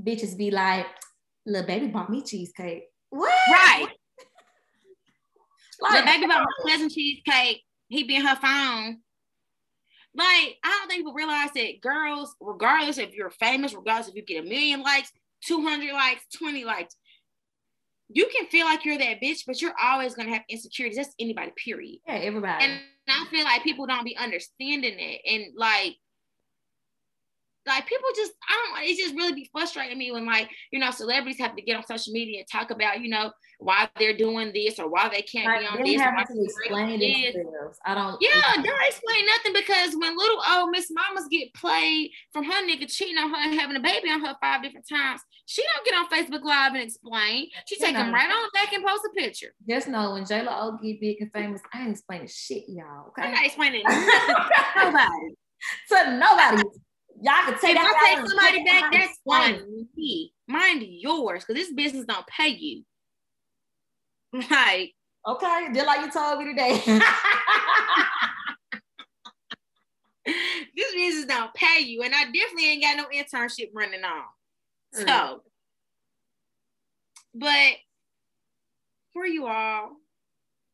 [0.00, 0.86] Bitches be like,
[1.46, 2.84] Lil Baby bought me cheesecake.
[3.10, 3.32] What?
[3.50, 3.86] Right.
[5.80, 7.62] like, Lil Baby bought my cousin cheesecake.
[7.88, 8.98] He be in her phone.
[10.16, 14.22] Like, I don't think people realize that girls, regardless if you're famous, regardless if you
[14.22, 15.10] get a million likes,
[15.46, 16.96] 200 likes, 20 likes,
[18.08, 20.96] you can feel like you're that bitch, but you're always gonna have insecurities.
[20.96, 21.98] That's anybody, period.
[22.06, 22.64] Yeah, everybody.
[22.64, 25.20] And I feel like people don't be understanding it.
[25.26, 25.96] And like
[27.66, 30.90] like people just I don't it just really be frustrating me when like you know
[30.90, 34.52] celebrities have to get on social media and talk about you know why they're doing
[34.52, 36.02] this or why they can't like, be on they this.
[36.02, 37.78] Have to explain themselves.
[37.84, 38.18] I don't.
[38.20, 42.90] Yeah, don't explain nothing because when little old Miss Mamas get played from her nigga
[42.92, 45.94] cheating on her and having a baby on her five different times, she don't get
[45.94, 47.48] on Facebook Live and explain.
[47.66, 49.54] She take them right on back and post a picture.
[49.68, 53.08] Just know when J Lo get big and famous, I ain't explaining shit, y'all.
[53.08, 55.34] Okay, I'm not explaining nothing to nobody.
[55.88, 56.62] to nobody.
[57.24, 60.34] Y'all can take if I take somebody back, that's on me.
[60.46, 62.84] Mind yours, because this business don't pay you.
[64.50, 64.92] Like,
[65.26, 66.82] okay, just like you told me today.
[70.26, 74.24] this business don't pay you, and I definitely ain't got no internship running on.
[74.92, 75.38] So, mm.
[77.32, 77.76] but
[79.14, 79.92] for you all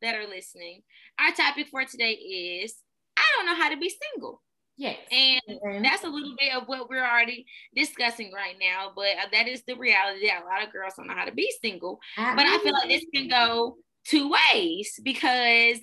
[0.02, 0.82] that are listening,
[1.20, 2.74] our topic for today is
[3.16, 4.40] I don't know how to be single.
[4.80, 4.96] Yes.
[5.12, 5.82] And mm-hmm.
[5.82, 7.44] that's a little bit of what we're already
[7.76, 8.92] discussing right now.
[8.96, 11.34] But uh, that is the reality that a lot of girls don't know how to
[11.34, 12.00] be single.
[12.16, 15.80] I but I feel like this can go two ways because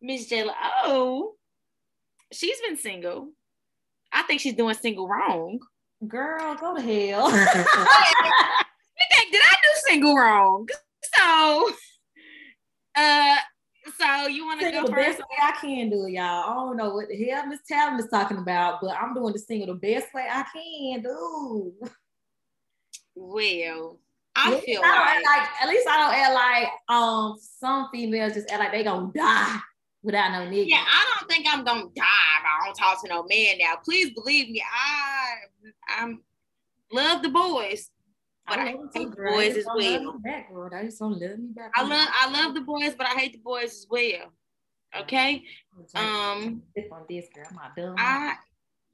[0.00, 0.48] Miss J
[0.82, 1.34] Oh,
[2.32, 3.32] she's been single.
[4.10, 5.58] I think she's doing single wrong.
[6.08, 7.30] Girl, go to hell.
[7.30, 10.66] did I do single wrong.
[11.18, 11.70] So,
[12.96, 13.36] uh,
[14.00, 15.18] so you want to go the first?
[15.18, 16.50] best way I can do it, y'all.
[16.50, 19.38] I don't know what the hell Miss Talon is talking about, but I'm doing the
[19.38, 21.74] single the best way I can do.
[23.14, 23.98] Well,
[24.36, 28.50] I feel I like, like at least I don't act like um some females just
[28.50, 29.58] act like they gonna die
[30.02, 30.68] without no nigga.
[30.68, 33.74] yeah, I don't think I'm gonna die if I don't talk to no man now.
[33.84, 36.22] Please believe me, I I'm
[36.92, 37.90] love the boys,
[38.50, 40.18] but I, love hate the boys as well.
[40.18, 40.68] back, girl.
[40.70, 41.70] They just don't love me back.
[41.76, 44.32] I love I love the boys, but I hate the boys as well.
[44.98, 45.44] Okay.
[45.94, 47.46] um sip on this girl.
[47.54, 47.94] Not done.
[47.96, 48.34] I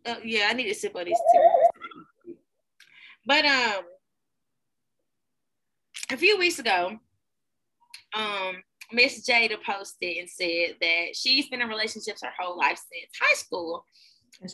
[0.05, 2.35] uh, yeah, I need to sip on this too.
[3.27, 3.85] But um,
[6.13, 6.99] a few weeks ago,
[8.15, 13.11] um, Miss Jayda posted and said that she's been in relationships her whole life since
[13.21, 13.85] high school.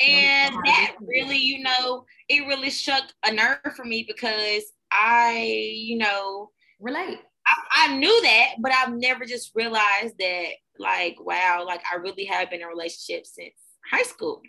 [0.01, 4.63] And that really, you know, it really struck a nerve for me because
[4.93, 6.51] I, you know,
[6.81, 7.19] relate.
[7.47, 10.47] I, I knew that, but I've never just realized that,
[10.79, 13.55] like, wow, like I really have been in a relationship since
[13.91, 14.43] high school.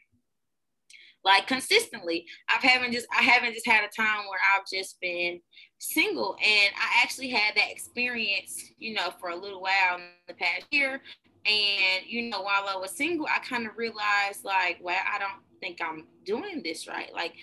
[1.26, 2.26] Like consistently.
[2.50, 5.40] I've haven't just I haven't just had a time where I've just been
[5.80, 6.36] single.
[6.44, 10.66] And I actually had that experience, you know, for a little while in the past
[10.72, 11.02] year.
[11.46, 15.42] And, you know, while I was single, I kind of realized like, well, I don't
[15.62, 17.14] think I'm doing this right.
[17.14, 17.36] Like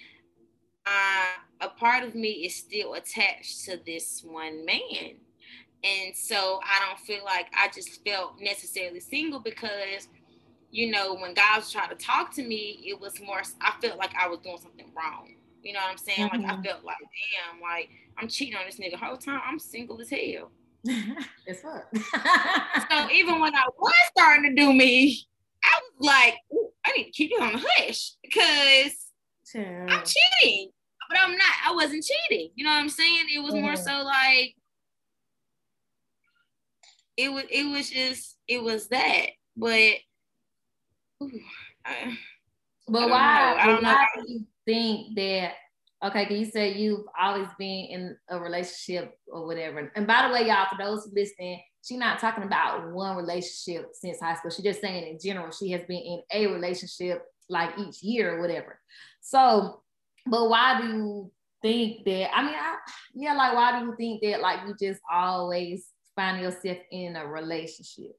[0.85, 5.17] uh, a part of me is still attached to this one man.
[5.83, 10.09] And so I don't feel like I just felt necessarily single because,
[10.71, 14.15] you know, when guys try to talk to me, it was more, I felt like
[14.15, 15.35] I was doing something wrong.
[15.63, 16.29] You know what I'm saying?
[16.33, 16.65] Like I Mhm.
[16.65, 19.41] felt like, damn, like I'm cheating on this nigga whole time.
[19.45, 20.51] I'm single as hell.
[21.47, 21.89] it's fuck.
[22.91, 25.27] So even when I was starting to do me,
[25.63, 26.37] I was like,
[26.87, 29.13] I need to keep you on the hush because
[29.89, 30.71] I'm cheating.
[31.11, 32.51] But I'm not, I wasn't cheating.
[32.55, 33.27] You know what I'm saying?
[33.35, 33.85] It was more Mhm.
[33.85, 34.55] so like
[37.17, 39.27] it was it was just it was that.
[39.57, 39.95] But
[41.23, 41.31] ooh,
[41.85, 42.19] I- I
[42.89, 43.55] But don't why?
[43.55, 43.57] know.
[43.61, 43.97] I don't know.
[44.25, 45.55] do you think that?
[46.03, 49.93] Okay, can you say you've always been in a relationship or whatever?
[49.97, 54.19] And by the way, y'all, for those listening, she's not talking about one relationship since
[54.21, 54.51] high school.
[54.51, 58.41] She's just saying in general, she has been in a relationship like each year or
[58.41, 58.81] whatever.
[59.21, 59.83] So,
[60.31, 62.35] but why do you think that?
[62.35, 62.77] I mean, I,
[63.15, 64.41] yeah, like why do you think that?
[64.41, 68.17] Like you just always find yourself in a relationship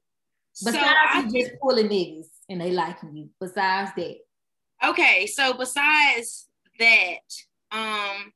[0.52, 3.30] so besides I you just pulling niggas and they liking you.
[3.40, 4.16] Besides that.
[4.84, 6.48] okay so besides
[6.78, 7.20] that
[7.70, 8.32] um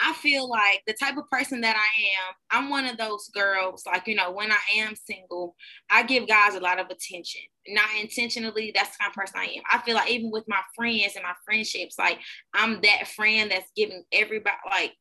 [0.00, 3.84] i feel like the type of person that i am i'm one of those girls
[3.86, 5.54] like you know when i am single
[5.90, 9.44] i give guys a lot of attention not intentionally that's the kind of person i
[9.44, 12.18] am i feel like even with my friends and my friendships like
[12.54, 14.92] i'm that friend that's giving everybody like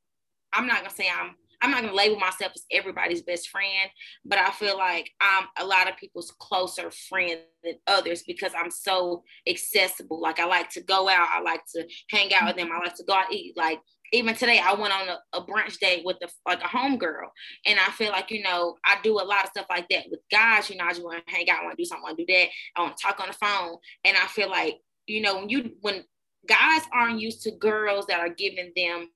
[0.53, 3.89] i'm not gonna say i'm I'm not gonna label myself as everybody's best friend,
[4.25, 8.69] but I feel like I'm a lot of people's closer friend than others because I'm
[8.69, 10.19] so accessible.
[10.19, 12.95] Like I like to go out, I like to hang out with them, I like
[12.95, 13.55] to go out eat.
[13.55, 13.79] Like
[14.13, 17.29] even today, I went on a, a brunch date with a, like a homegirl,
[17.65, 20.21] and I feel like you know I do a lot of stuff like that with
[20.31, 20.69] guys.
[20.69, 22.17] You know, I just want to hang out, I want to do something, I want
[22.19, 25.21] to do that, I want to talk on the phone, and I feel like you
[25.21, 26.03] know when you when
[26.47, 29.09] guys aren't used to girls that are giving them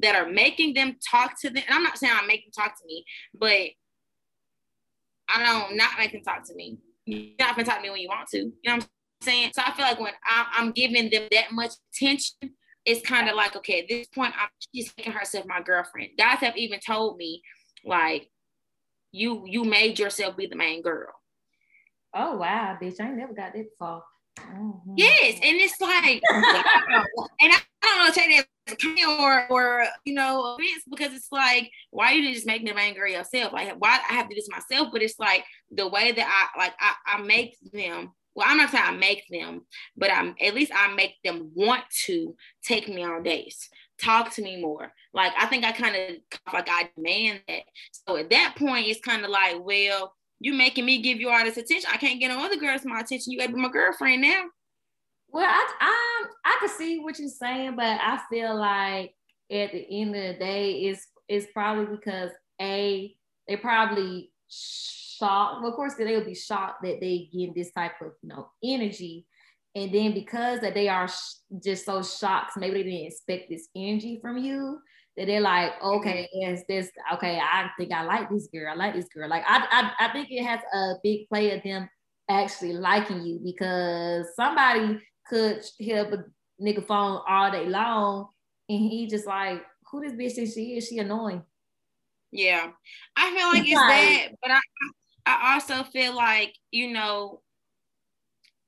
[0.00, 1.62] that are making them talk to them.
[1.66, 3.68] And I'm not saying I make them talk to me, but
[5.28, 6.78] I don't not make them talk to me.
[7.06, 8.38] You're not gonna talk to me when you want to.
[8.38, 8.88] You know what I'm
[9.22, 9.52] saying?
[9.54, 13.36] So I feel like when I, I'm giving them that much attention, it's kind of
[13.36, 16.10] like okay, at this point, I'm, she's making herself my girlfriend.
[16.18, 17.42] Guys have even told me
[17.84, 18.28] like,
[19.12, 21.12] you you made yourself be the main girl.
[22.14, 23.00] Oh wow, bitch!
[23.00, 24.02] I ain't never got that before.
[24.40, 24.94] Mhm.
[24.96, 27.04] Yes, and it's like, wow.
[27.40, 31.12] and I, don't know take that as a compliment or or you know offense because
[31.12, 33.52] it's like why you didn't just make them angry yourself?
[33.52, 34.88] Like why I have to do this myself?
[34.92, 38.12] But it's like the way that I like I, I make them.
[38.34, 39.62] Well, I'm not saying I make them,
[39.96, 43.68] but I'm at least I make them want to take me on dates,
[44.00, 44.92] talk to me more.
[45.12, 47.62] Like I think I kind of like I demand that.
[47.92, 51.44] So at that point, it's kind of like, well, you making me give you all
[51.44, 51.90] this attention.
[51.92, 53.32] I can't get no other girls my attention.
[53.32, 54.44] You gotta be my girlfriend now.
[55.28, 59.14] Well, I um I can see what you're saying, but I feel like
[59.50, 63.14] at the end of the day, it's it's probably because a
[63.46, 64.30] they probably
[65.22, 65.62] shocked.
[65.62, 69.26] Well, of course, they'll be shocked that they get this type of you know energy,
[69.74, 73.68] and then because that they are sh- just so shocked, maybe they didn't expect this
[73.76, 74.78] energy from you.
[75.16, 75.98] That they're like, mm-hmm.
[75.98, 78.72] okay, yes, this, okay, I think I like this girl.
[78.72, 79.28] I like this girl.
[79.28, 81.86] Like, I, I, I think it has a big play of them
[82.30, 86.24] actually liking you because somebody could hit up a
[86.62, 88.28] nigga phone all day long
[88.70, 90.88] and he just like, who this bitch think she is?
[90.88, 91.42] She annoying.
[92.30, 92.68] Yeah,
[93.14, 97.42] I feel like it's that, but I I also feel like you know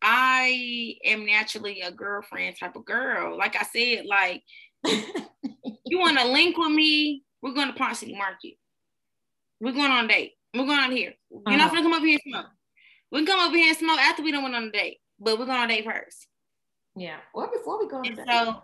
[0.03, 3.38] I am naturally a girlfriend type of girl.
[3.38, 4.43] Like I said, like
[5.87, 8.55] you want to link with me, we're going to Ponce City Market.
[9.61, 10.33] We're going on a date.
[10.55, 11.14] We're going on here.
[11.31, 11.57] You're uh-huh.
[11.57, 12.47] not gonna come over here and smoke.
[13.11, 15.38] We can come over here and smoke after we done went on a date, but
[15.38, 16.27] we're going on a date first.
[16.97, 18.27] Yeah, or before we go on a date.
[18.29, 18.62] So,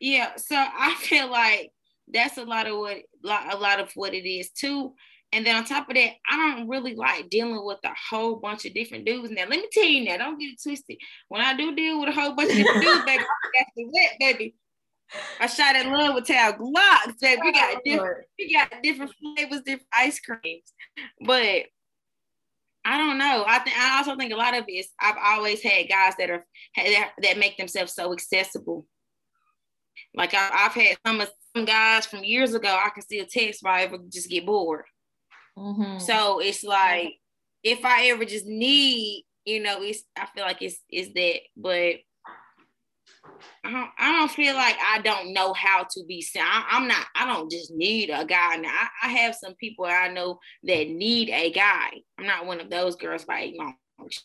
[0.00, 1.72] yeah, so I feel like
[2.06, 4.94] that's a lot of what a lot of what it is too.
[5.32, 8.64] And then on top of that, I don't really like dealing with a whole bunch
[8.64, 9.30] of different dudes.
[9.30, 10.96] Now, let me tell you now, don't get it twisted.
[11.28, 13.24] When I do deal with a whole bunch of different dudes, baby,
[13.58, 14.54] that's the wet, baby.
[15.40, 17.40] I shot in love with Tal Glocks, baby.
[17.42, 20.72] We got oh, different, we got different flavors, different ice creams.
[21.20, 21.64] But
[22.84, 23.44] I don't know.
[23.46, 26.30] I think I also think a lot of it is I've always had guys that
[26.30, 28.86] are that, that make themselves so accessible.
[30.14, 32.68] Like I, have had some of some guys from years ago.
[32.68, 34.84] I can still text if I ever just get bored.
[35.58, 35.98] Mm-hmm.
[35.98, 37.14] So it's like
[37.62, 41.96] if I ever just need, you know, it's I feel like it's it's that, but
[43.64, 46.42] I don't, I don't feel like I don't know how to be seen.
[46.44, 48.56] I, am not, I don't just need a guy.
[48.56, 51.90] Now, I, I, have some people I know that need a guy.
[52.18, 53.52] I'm not one of those girls by
[53.98, 54.22] much,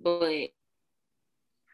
[0.00, 0.48] but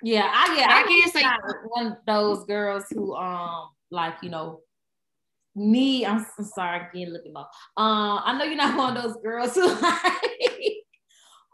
[0.03, 1.25] yeah, I yeah, I, I can't say
[1.69, 4.61] one of those girls who um like you know
[5.55, 6.07] me.
[6.07, 7.43] I'm, I'm sorry, again, looking low.
[7.77, 10.83] Uh, I know you're not one of those girls who like,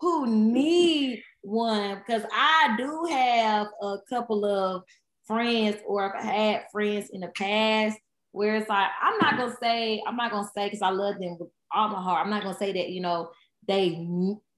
[0.01, 4.83] who need one because I do have a couple of
[5.27, 7.99] friends or I've had friends in the past
[8.33, 11.37] where it's like I'm not gonna say I'm not gonna say because I love them
[11.39, 12.25] with all my heart.
[12.25, 13.31] I'm not gonna say that you know
[13.67, 14.07] they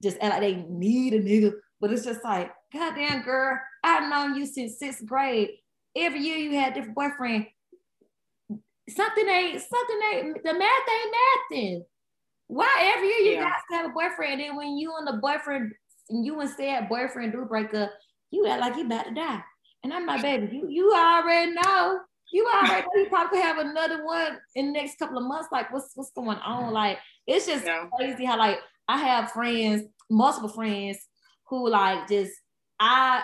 [0.01, 4.35] just act like they need a nigga, but it's just like goddamn girl, I've known
[4.35, 5.49] you since sixth grade.
[5.95, 7.47] Every year you had different boyfriend.
[8.95, 11.15] Something ain't something ain't the math ain't
[11.51, 11.85] nothing.
[12.47, 13.53] Why every year you yeah.
[13.69, 14.33] to have a boyfriend?
[14.33, 15.71] And then when you and the boyfriend,
[16.09, 17.91] and you and said boyfriend do break up,
[18.31, 19.41] you act like you about to die.
[19.83, 21.99] And I'm like, baby, you you already know.
[22.33, 25.49] You already know you probably have another one in the next couple of months.
[25.51, 26.65] Like, what's what's going on?
[26.65, 26.73] Mm-hmm.
[26.73, 27.85] Like, it's just yeah.
[27.97, 30.99] crazy how like I have friends, multiple friends
[31.47, 32.33] who like just
[32.79, 33.23] I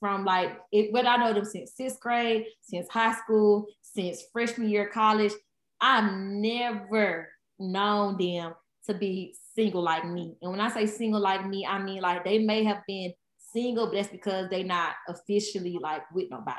[0.00, 4.68] from like it what I know them since sixth grade, since high school, since freshman
[4.68, 5.32] year of college.
[5.80, 8.54] I've never known them
[8.86, 10.36] to be single like me.
[10.42, 13.12] And when I say single like me, I mean like they may have been
[13.52, 16.58] single, but that's because they're not officially like with nobody.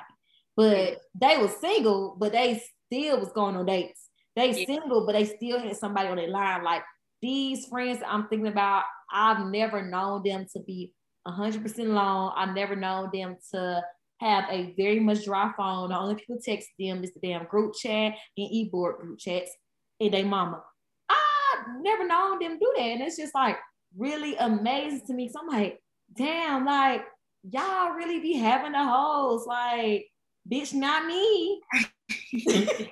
[0.55, 4.09] But they was single, but they still was going on dates.
[4.35, 4.65] They yeah.
[4.65, 6.63] single, but they still had somebody on their line.
[6.63, 6.83] Like
[7.21, 10.93] these friends I'm thinking about, I've never known them to be
[11.27, 12.31] 100% alone.
[12.35, 13.83] I've never known them to
[14.21, 15.89] have a very much dry phone.
[15.89, 19.51] The only people text them is the damn group chat and e-board group chats
[19.99, 20.63] and they mama.
[21.09, 22.83] I've never known them do that.
[22.83, 23.57] And it's just like
[23.97, 25.27] really amazing to me.
[25.27, 25.79] So I'm like,
[26.15, 27.03] damn, like
[27.43, 29.45] y'all really be having the hoes.
[29.47, 30.07] Like,
[30.49, 31.61] bitch, not me.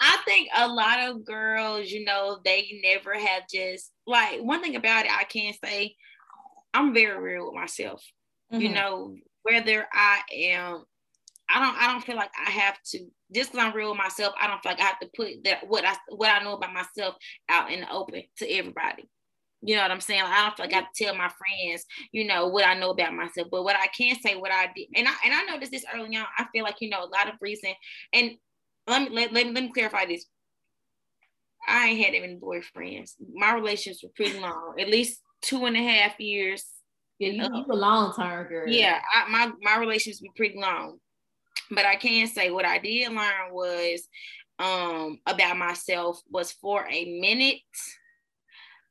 [0.00, 4.76] I think a lot of girls, you know, they never have just like one thing
[4.76, 5.96] about it, I can say
[6.72, 8.02] I'm very real with myself.
[8.52, 8.62] Mm-hmm.
[8.62, 10.84] You know, whether I am,
[11.48, 12.98] I don't I don't feel like I have to
[13.34, 15.68] just because I'm real with myself, I don't feel like I have to put that
[15.68, 17.16] what I what I know about myself
[17.48, 19.08] out in the open to everybody.
[19.62, 20.22] You know what I'm saying?
[20.22, 22.78] Like, I don't feel like I have to tell my friends, you know, what I
[22.78, 23.48] know about myself.
[23.50, 26.16] But what I can say, what I did, and I and I noticed this early
[26.16, 26.24] on.
[26.38, 27.72] I feel like you know a lot of reason.
[28.12, 28.32] And
[28.86, 30.26] let me let, let, let me clarify this.
[31.68, 33.12] I ain't had any boyfriends.
[33.34, 36.64] My relationships were pretty long, at least two and a half years.
[37.20, 38.68] Yeah, you, you a long term girl.
[38.68, 40.98] Yeah, I, my my relationships were pretty long.
[41.70, 44.08] But I can say what I did learn was
[44.58, 47.60] um about myself was for a minute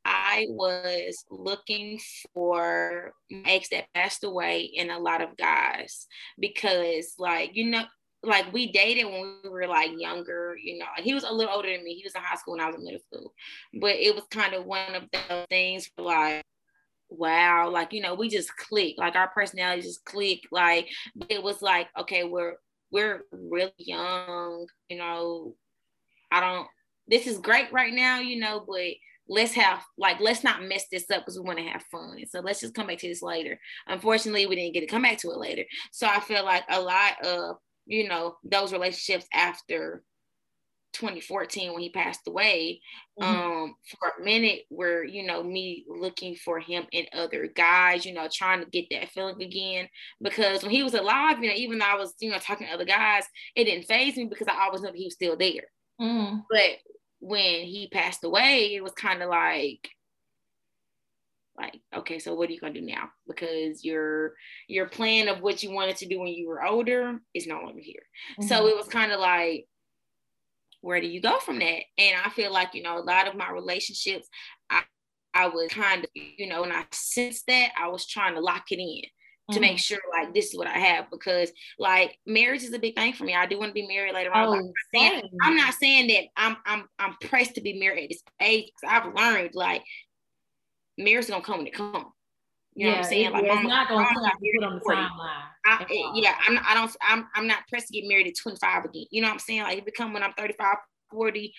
[0.05, 1.99] I was looking
[2.33, 3.13] for
[3.45, 6.07] ex that passed away and a lot of guys
[6.39, 7.83] because, like, you know,
[8.23, 11.69] like we dated when we were like younger, you know, he was a little older
[11.69, 11.95] than me.
[11.95, 13.33] He was in high school and I was in middle school.
[13.79, 16.43] But it was kind of one of those things for like,
[17.09, 20.41] wow, like, you know, we just click, like our personalities just click.
[20.51, 20.89] Like
[21.29, 22.55] it was like, okay, we're
[22.91, 25.55] we're really young, you know.
[26.31, 26.67] I don't
[27.07, 28.93] this is great right now, you know, but
[29.29, 32.39] let's have like let's not mess this up because we want to have fun so
[32.39, 35.29] let's just come back to this later unfortunately we didn't get to come back to
[35.29, 37.55] it later so i feel like a lot of
[37.85, 40.03] you know those relationships after
[40.93, 42.81] 2014 when he passed away
[43.19, 43.29] mm-hmm.
[43.29, 48.13] um for a minute where you know me looking for him and other guys you
[48.13, 49.87] know trying to get that feeling again
[50.21, 52.73] because when he was alive you know even though i was you know talking to
[52.73, 53.23] other guys
[53.55, 55.65] it didn't phase me because i always knew he was still there
[56.01, 56.37] mm-hmm.
[56.49, 56.79] but
[57.19, 59.89] when he passed away, it was kind of like
[61.57, 64.33] like okay so what are you going to do now because your
[64.69, 67.81] your plan of what you wanted to do when you were older is no longer
[67.81, 68.03] here
[68.39, 68.47] mm-hmm.
[68.47, 69.67] so it was kind of like
[70.81, 73.35] where do you go from that and i feel like you know a lot of
[73.35, 74.27] my relationships
[74.69, 74.81] i
[75.33, 78.71] i was kind of you know and i sensed that i was trying to lock
[78.71, 79.03] it in
[79.49, 79.61] to mm-hmm.
[79.61, 83.13] make sure like this is what I have because like marriage is a big thing
[83.13, 83.33] for me.
[83.33, 84.47] I do want to be married later on.
[84.47, 88.03] Oh, I'm, not saying, I'm, not saying, that I'm I'm I'm pressed to be married
[88.03, 88.71] at this age.
[88.87, 89.83] I've learned like
[90.97, 92.05] marriage is gonna come when it comes.
[92.75, 93.31] You know yeah, what I'm saying?
[93.31, 94.23] Like, it's not gonna come
[94.55, 95.43] put on the timeline.
[95.69, 99.05] I, yeah, I'm, I don't, I'm, I'm not pressed to get married at 25 again.
[99.11, 99.63] You know what I'm saying?
[99.63, 100.75] Like, it become when I'm 35,
[101.11, 101.53] 40,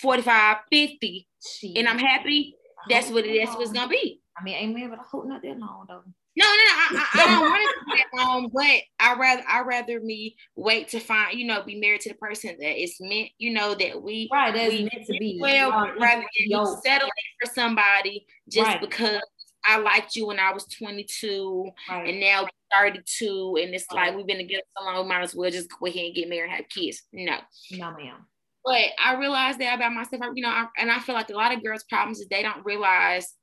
[0.00, 1.78] 45, 50, Jeez.
[1.78, 2.54] and I'm happy.
[2.88, 4.20] That's what it, that's what it's gonna be.
[4.36, 6.02] I mean, amen, but I hope not that long though.
[6.34, 6.98] No, no, no.
[6.98, 10.00] I, I, don't want it to be that long, um, but I rather I rather
[10.00, 13.52] me wait to find, you know, be married to the person that is meant, you
[13.52, 15.38] know, that we right that's we, meant to be.
[15.40, 15.70] Well,
[16.00, 18.80] rather than settling for somebody just right.
[18.80, 19.20] because
[19.64, 22.08] I liked you when I was 22 right.
[22.08, 24.08] and now 32, and it's right.
[24.08, 26.28] like we've been together so long, we might as well just go ahead and get
[26.28, 27.02] married and have kids.
[27.12, 27.36] No,
[27.72, 28.26] no, ma'am.
[28.64, 31.54] But I realized that about myself, you know, I, and I feel like a lot
[31.54, 33.34] of girls' problems is they don't realize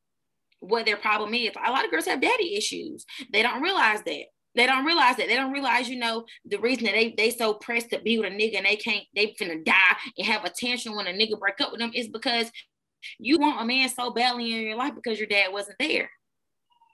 [0.59, 1.51] what their problem is.
[1.63, 3.05] A lot of girls have daddy issues.
[3.31, 4.23] They don't realize that.
[4.55, 5.27] They don't realize that.
[5.27, 8.31] They don't realize, you know, the reason that they they so pressed to be with
[8.31, 11.39] a nigga and they can't, they finna die and have a tension when a nigga
[11.39, 12.51] break up with them is because
[13.19, 16.09] you want a man so badly in your life because your dad wasn't there.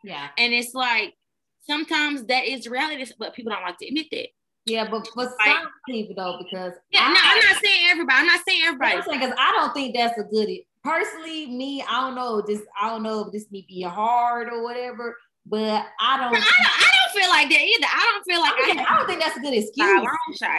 [0.03, 0.27] Yeah.
[0.37, 1.13] And it's like
[1.61, 4.27] sometimes that is reality, but people don't like to admit that.
[4.65, 8.19] Yeah, but for like, some people though, because yeah, I, no, I'm not saying everybody.
[8.19, 8.97] I'm not saying everybody.
[8.97, 10.49] because I don't think that's a good
[10.85, 12.41] personally, me, I don't know.
[12.41, 16.27] This I don't know if this may be hard or whatever, but I don't.
[16.27, 17.87] I don't, I don't feel like that either.
[17.87, 20.07] I don't feel like I, don't, I, I don't think that's a good excuse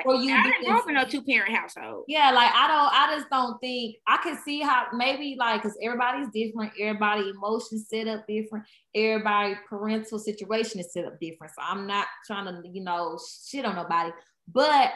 [0.02, 0.34] for you.
[0.34, 2.04] I didn't grow up in a two parent household.
[2.08, 2.92] Yeah, like I don't.
[2.92, 6.72] I just don't think I can see how maybe like because everybody's different.
[6.80, 8.64] Everybody emotions set up different.
[8.94, 11.52] Everybody parental situation is set up different.
[11.54, 14.10] So I'm not trying to you know shit on nobody,
[14.52, 14.92] but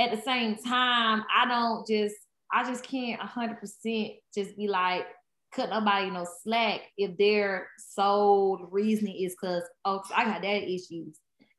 [0.00, 2.16] at the same time, I don't just
[2.52, 5.06] I just can't 100% just be like,
[5.54, 11.16] cut nobody no slack if their sole reasoning is because, oh, I got daddy issues.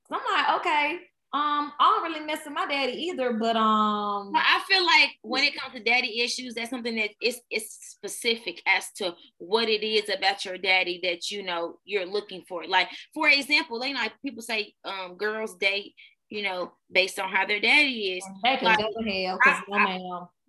[0.08, 1.00] So I'm like, okay,
[1.36, 5.44] um, I don't really mess with my daddy either, but um I feel like when
[5.44, 9.86] it comes to daddy issues, that's something that is it's specific as to what it
[9.86, 12.66] is about your daddy that you know you're looking for.
[12.66, 15.94] Like, for example, they like people say um girls date
[16.36, 18.26] you know, based on how their daddy is.
[18.44, 20.00] Heck, like, go to hell, I, I,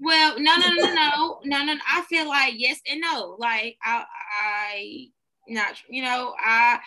[0.01, 1.75] well, no, no, no, no, no, no.
[1.89, 3.37] I feel like yes and no.
[3.39, 4.05] Like I,
[4.43, 5.07] I,
[5.49, 6.81] not, you know, I.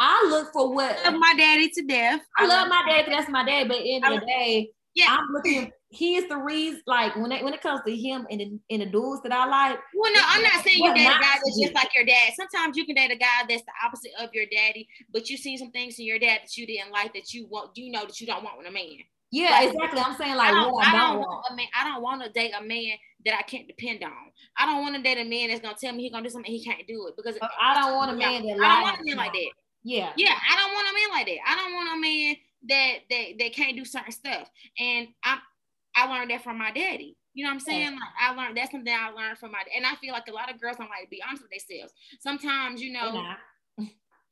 [0.00, 2.20] I look for what I love my daddy to death.
[2.38, 3.10] I, I love my daddy.
[3.10, 3.66] That's my dad.
[3.66, 5.72] But in the day, yeah, I'm looking.
[5.90, 6.82] He is the reason.
[6.86, 9.46] Like when it when it comes to him and the, and the dudes that I
[9.46, 9.78] like.
[9.94, 12.32] Well, no, I'm not saying you date a guy that's just like your dad.
[12.36, 15.56] Sometimes you can date a guy that's the opposite of your daddy, but you see
[15.56, 17.70] some things in your dad that you didn't like that you want.
[17.76, 18.98] You know that you don't want with a man.
[19.30, 20.00] Yeah, like, exactly.
[20.00, 21.44] I'm saying like I don't, I don't, want.
[21.50, 22.92] A man, I don't want to date a man
[23.24, 24.12] that I can't depend on.
[24.56, 26.50] I don't want to date a man that's gonna tell me he's gonna do something
[26.50, 28.58] he can't do it because uh, I don't want a man that.
[28.60, 29.50] I don't want a man like that.
[29.84, 30.12] Yeah.
[30.16, 31.38] Yeah, I don't want a man like that.
[31.46, 32.36] I don't want a man
[32.68, 34.50] that that that can't do certain stuff.
[34.78, 35.38] And I
[35.98, 37.16] I learned that from my daddy.
[37.34, 37.92] You know what I'm saying?
[37.92, 40.52] Like I learned that's something I learned from my and I feel like a lot
[40.52, 41.92] of girls don't like to be honest with themselves.
[42.20, 43.34] Sometimes, you know,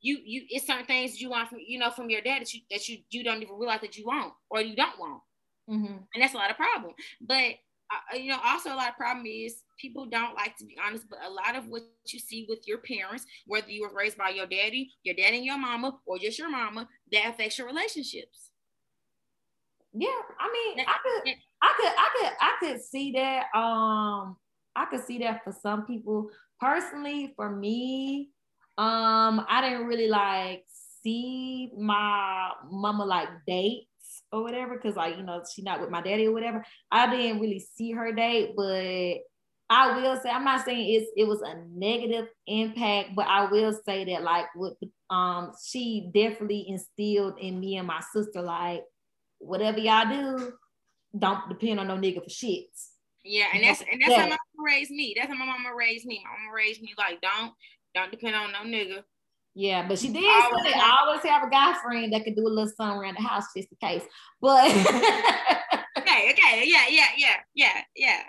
[0.01, 2.61] you you it's certain things you want from you know from your dad that you
[2.69, 5.21] that you you don't even realize that you want or you don't want,
[5.69, 5.97] mm-hmm.
[6.13, 6.93] and that's a lot of problem.
[7.21, 7.55] But
[7.89, 11.05] uh, you know, also a lot of problem is people don't like to be honest.
[11.09, 14.29] But a lot of what you see with your parents, whether you were raised by
[14.29, 18.51] your daddy, your dad and your mama, or just your mama, that affects your relationships.
[19.93, 20.09] Yeah,
[20.39, 23.45] I mean, I could, I could, I could, I could see that.
[23.57, 24.37] Um,
[24.75, 26.29] I could see that for some people.
[26.59, 28.29] Personally, for me,
[28.77, 30.65] um, I didn't really like
[31.03, 33.87] see my mama like dates
[34.31, 36.63] or whatever, because like, you know, she not with my daddy or whatever.
[36.91, 39.17] I didn't really see her date, but
[39.69, 43.77] I will say I'm not saying it's it was a negative impact, but I will
[43.85, 44.75] say that like with
[45.09, 48.83] um she definitely instilled in me and my sister like
[49.39, 50.53] whatever y'all do,
[51.19, 52.89] don't depend on no nigga for shits.
[53.23, 55.13] Yeah, and that's and that's how my mama raised me.
[55.17, 56.23] That's how my mama raised me.
[56.23, 57.53] My mama raised me like don't
[57.93, 59.03] don't depend on no nigga.
[59.59, 62.45] Yeah, but she did always say I always have a guy friend that could do
[62.45, 64.03] a little something around the house just in case.
[64.39, 64.69] But
[65.97, 68.19] okay, okay, yeah, yeah, yeah, yeah, yeah.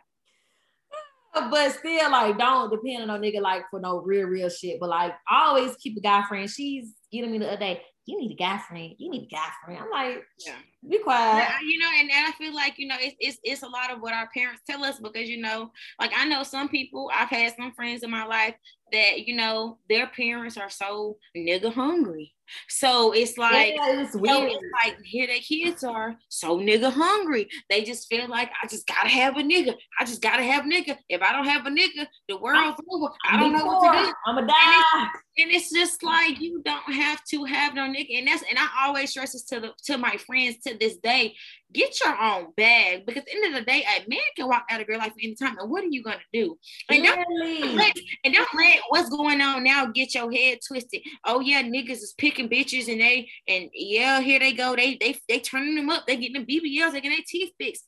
[1.50, 4.80] But still, like, don't depend on no nigga like for no real, real shit.
[4.80, 6.48] But like, I always keep a guy friend.
[6.48, 7.82] She's getting me the other day.
[8.06, 8.94] You need a guy friend.
[8.96, 9.80] You need a guy friend.
[9.82, 10.54] I'm like, yeah.
[10.86, 11.48] Be quiet.
[11.64, 14.00] You know, and, and I feel like, you know, it's, it's it's a lot of
[14.00, 17.54] what our parents tell us because, you know, like I know some people, I've had
[17.56, 18.54] some friends in my life
[18.92, 22.32] that, you know, their parents are so nigga hungry.
[22.68, 24.52] So it's like, yeah, it's so weird.
[24.52, 27.48] it's like here their kids are so nigga hungry.
[27.68, 29.74] They just feel like I just gotta have a nigga.
[30.00, 30.96] I just gotta have nigga.
[31.08, 33.12] If I don't have a nigga, the world's over.
[33.28, 34.12] I don't know what to do.
[34.26, 35.08] I'm gonna die.
[35.38, 38.18] And it's just like you don't have to have no nigga.
[38.18, 41.34] And that's and I always stress this to the to my friends to this day.
[41.72, 44.80] Get your own bag because the end of the day, a man can walk out
[44.80, 45.58] of your life any time.
[45.58, 46.58] And what are you gonna do?
[46.88, 51.02] And don't, let, and don't let what's going on now get your head twisted.
[51.26, 54.74] Oh yeah, niggas is picking bitches and they and yeah, here they go.
[54.76, 56.06] They they they turning them up.
[56.06, 56.92] They getting them BBLs.
[56.92, 57.84] They getting their teeth fixed.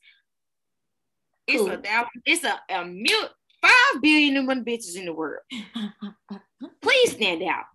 [1.47, 1.71] It's Cool.
[1.71, 2.21] a thousand.
[2.25, 3.29] It's a a mil,
[3.61, 5.41] five billion and one bitches in the world.
[6.81, 7.65] Please stand out.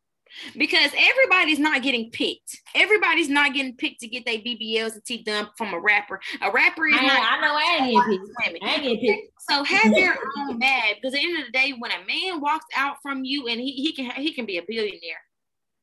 [0.56, 2.60] Because everybody's not getting picked.
[2.74, 6.20] Everybody's not getting picked to get their BBLs and teeth done from a rapper.
[6.42, 8.64] A rapper is I, not I know I ain't getting picked.
[8.64, 9.32] I ain't getting picked.
[9.48, 10.96] So have your own bag.
[10.96, 13.60] Because at the end of the day, when a man walks out from you and
[13.60, 15.22] he, he can he can be a billionaire,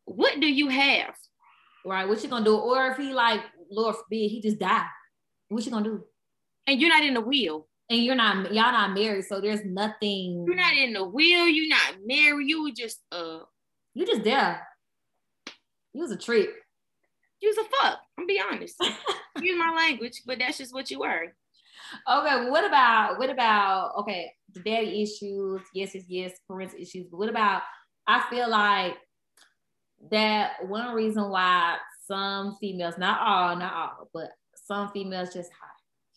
[0.06, 1.16] what do you have?
[1.86, 2.08] Right?
[2.08, 2.56] What you gonna do?
[2.56, 4.86] Or if he like, Lord forbid, he just die,
[5.50, 6.04] What you gonna do?
[6.68, 7.68] And you're not in the wheel.
[7.90, 10.46] And you're not y'all not married, so there's nothing.
[10.48, 11.48] You're not in the wheel.
[11.48, 12.48] You're not married.
[12.48, 13.40] You were just uh
[13.94, 14.68] You just there.
[15.94, 16.50] You was a treat.
[17.42, 18.00] you was a fuck.
[18.18, 18.76] I'm be honest.
[19.42, 21.34] Use my language, but that's just what you were.
[22.10, 27.18] Okay, what about what about okay, the daddy issues, yes, yes, yes, parental issues, but
[27.18, 27.62] what about
[28.08, 28.96] I feel like
[30.12, 31.78] that one reason why
[32.08, 35.52] some females, not all, not all, but some females just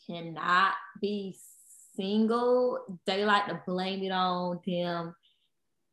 [0.07, 1.37] cannot be
[1.95, 3.01] single.
[3.07, 5.15] They like to blame it on them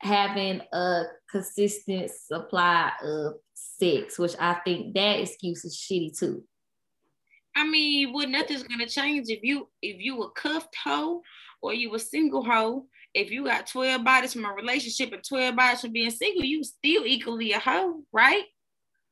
[0.04, 6.43] having a consistent supply of sex, which I think that excuse is shitty too.
[7.56, 11.22] I mean, well, nothing's gonna change if you if you a cuffed hoe
[11.62, 12.86] or you a single hoe.
[13.14, 16.64] If you got 12 bodies from a relationship and 12 bodies from being single, you
[16.64, 18.43] still equally a hoe, right?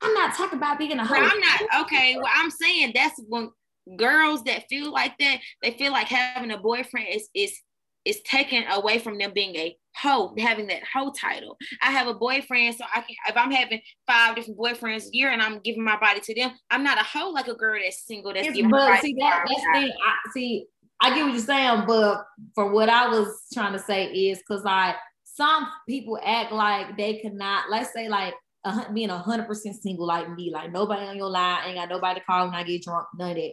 [0.02, 1.14] I'm not talking about being a hoe.
[1.14, 2.16] Well, I'm not okay.
[2.18, 3.52] Well, I'm saying that's when
[3.98, 7.58] girls that feel like that, they feel like having a boyfriend is is
[8.06, 11.58] is taken away from them being a hoe, having that hoe title.
[11.82, 15.30] I have a boyfriend, so I can if I'm having five different boyfriends a year
[15.32, 18.06] and I'm giving my body to them, I'm not a hoe like a girl that's
[18.06, 19.92] single that's It's- giving but see that that's thing.
[20.06, 20.66] I see.
[21.04, 22.24] I get what you're saying, but
[22.54, 27.16] for what I was trying to say is because like some people act like they
[27.20, 27.72] cannot.
[27.72, 31.30] Let's say like hun- being a hundred percent single like me, like nobody on your
[31.30, 33.52] line, ain't got nobody to call when I get drunk, none of that.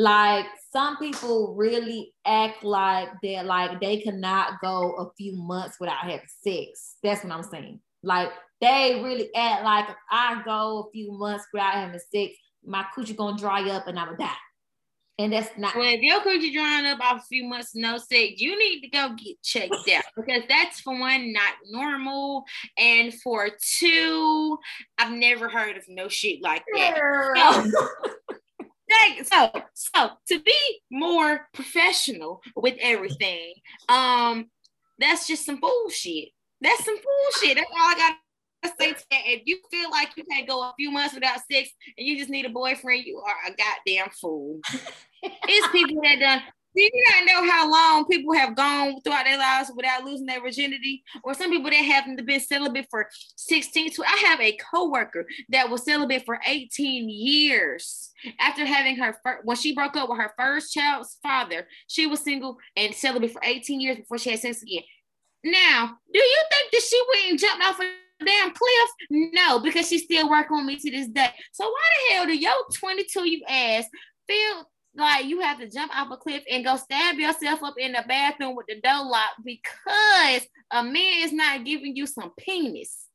[0.00, 5.98] Like some people really act like they're like they cannot go a few months without
[5.98, 6.96] having sex.
[7.02, 7.80] That's what I'm saying.
[8.02, 8.30] Like
[8.62, 12.34] they really act like if I go a few months without having sex,
[12.64, 14.30] my coochie gonna dry up and I'ma die.
[15.18, 18.40] And that's not Well, if your coochie drying up off a few months no sex,
[18.40, 22.44] you need to go get checked out because that's for one not normal,
[22.78, 24.58] and for two,
[24.96, 27.34] I've never heard of no shit like that.
[27.36, 27.88] Like, So,
[29.74, 33.54] so to be more professional with everything,
[33.88, 34.46] um,
[34.98, 36.30] that's just some bullshit.
[36.60, 37.56] That's some bullshit.
[37.56, 39.20] That's all I got to say to that.
[39.24, 42.30] If you feel like you can't go a few months without sex and you just
[42.30, 44.60] need a boyfriend, you are a goddamn fool.
[45.22, 46.42] it's people that done.
[46.74, 50.40] Do you not know how long people have gone throughout their lives without losing their
[50.40, 51.02] virginity?
[51.24, 55.68] Or some people that haven't been celibate for 16 to I have a coworker that
[55.68, 60.32] was celibate for 18 years after having her first when she broke up with her
[60.38, 64.62] first child's father, she was single and celibate for 18 years before she had sex
[64.62, 64.82] again.
[65.42, 68.90] Now, do you think that she wouldn't jump off a damn cliff?
[69.10, 71.30] No, because she's still working on me to this day.
[71.52, 73.86] So why the hell do your 22 you ass
[74.28, 77.92] feel like you have to jump off a cliff and go stab yourself up in
[77.92, 83.06] the bathroom with the door locked because a man is not giving you some penis?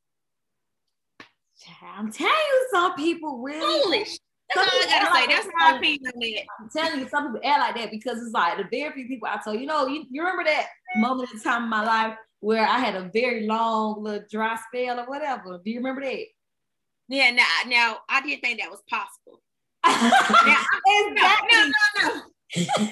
[1.82, 3.82] I'm telling you, some people really.
[3.82, 4.18] Foolish.
[4.54, 5.34] That's all I gotta say.
[5.34, 6.44] That's my opinion on that.
[6.60, 9.28] I'm telling you, some people act like that because it's like the very few people
[9.28, 9.86] I told you know.
[9.88, 13.46] You, you remember that moment in time in my life where I had a very
[13.46, 15.60] long little dry spell or whatever.
[15.64, 16.26] Do you remember that?
[17.08, 19.40] Yeah, now, now I didn't think that was possible.
[19.86, 20.76] Exactly.
[21.16, 22.22] No, no, no, no.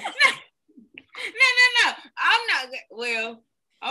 [1.15, 1.91] no, no, no.
[2.17, 2.69] I'm not.
[2.91, 3.43] Well,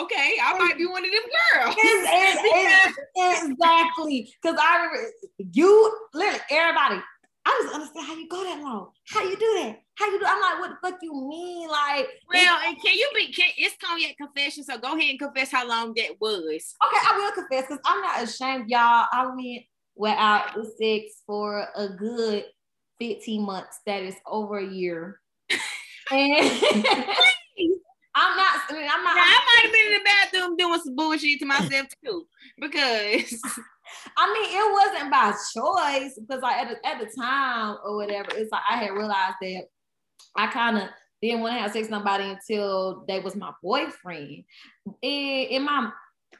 [0.03, 1.23] okay, I might be one of them
[1.55, 1.75] girls.
[1.79, 4.35] It's- it's- it's- exactly.
[4.43, 4.89] Because I
[5.53, 7.01] you, literally, everybody.
[7.47, 8.91] I just understand how you go that long.
[9.11, 9.79] How you do that?
[9.97, 10.25] How you do?
[10.27, 11.69] I'm like, what the fuck you mean?
[11.69, 13.33] Like, Well, and can you be?
[13.33, 16.75] Can, it's cognac confession, so go ahead and confess how long that was.
[16.87, 19.07] Okay, I will confess because I'm not ashamed, y'all.
[19.13, 19.63] I went
[19.95, 22.45] without the sex for a good
[23.01, 23.81] 15 months.
[23.87, 25.21] That is over a year.
[26.11, 26.51] and
[28.17, 28.61] I'm not.
[28.69, 29.17] I mean, I'm not.
[29.17, 32.27] Now, I might have been in the bathroom doing some bullshit to myself too,
[32.61, 33.43] because
[34.17, 38.29] I mean, it wasn't by choice because like at the, at the time or whatever,
[38.35, 39.65] it's like I had realized that
[40.37, 40.89] I kind of
[41.21, 44.45] didn't want to have sex with nobody until they was my boyfriend.
[44.87, 45.91] And in my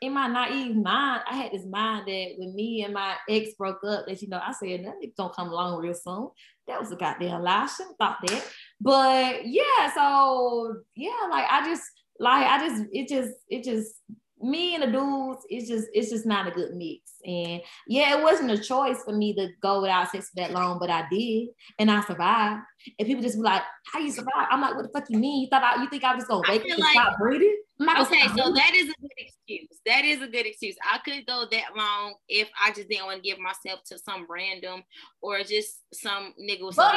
[0.01, 3.83] in my naive mind, I had this mind that when me and my ex broke
[3.85, 6.31] up, that you know, I said that don't come along real soon.
[6.67, 7.63] That was a goddamn lie.
[7.63, 8.49] I shouldn't thought that.
[8.81, 11.83] But yeah, so yeah, like I just
[12.19, 13.95] like I just it just it just
[14.41, 17.15] me and the dudes, it's just it's just not a good mix.
[17.25, 20.79] And yeah, it wasn't a choice for me to go without sex for that long,
[20.79, 22.61] but I did, and I survived.
[22.99, 25.43] And people just be like, "How you survive?" I'm like, "What the fuck you mean?
[25.43, 28.29] You thought I, you think I was gonna wake up and like, stop breathing?" Okay,
[28.37, 29.81] so that is a good excuse.
[29.87, 30.77] That is a good excuse.
[30.85, 34.27] I could go that long if I just didn't want to give myself to some
[34.29, 34.83] random
[35.21, 36.75] or just some nigga.
[36.75, 36.95] But,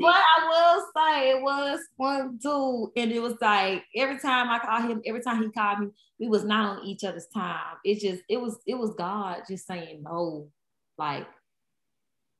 [0.00, 4.58] but I will say it was one dude, and it was like every time I
[4.58, 7.76] called him, every time he called me, we was not on each other's time.
[7.84, 10.48] It just it was it was God just saying no.
[10.98, 11.26] Like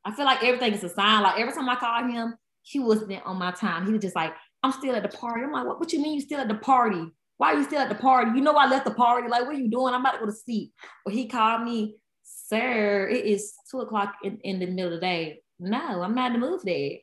[0.05, 1.23] I feel like everything is a sign.
[1.23, 3.87] Like every time I called him, he wasn't on my time.
[3.87, 4.33] He was just like,
[4.63, 5.43] I'm still at the party.
[5.43, 7.13] I'm like, what, what you mean you still at the party?
[7.39, 8.31] Why are you still at the party?
[8.35, 9.29] You know I left the party.
[9.29, 9.93] Like, what are you doing?
[9.93, 10.73] I'm about to go to sleep.
[11.05, 15.07] But he called me, sir, it is two o'clock in, in the middle of the
[15.07, 15.41] day.
[15.59, 16.99] No, I'm not in the mood there.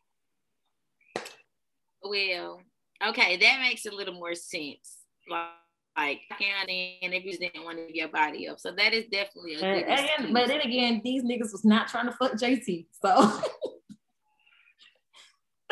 [2.03, 2.61] Well,
[3.07, 4.97] okay, that makes a little more sense.
[5.29, 5.49] Like,
[5.95, 8.59] like and if you didn't want to give your body up.
[8.59, 11.87] So that is definitely a good and, and, but then again, these niggas was not
[11.87, 12.87] trying to fuck JT.
[13.01, 13.41] So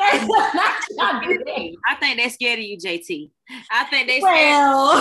[1.87, 3.29] I think they're scared of you, JT.
[3.71, 4.91] I think they well.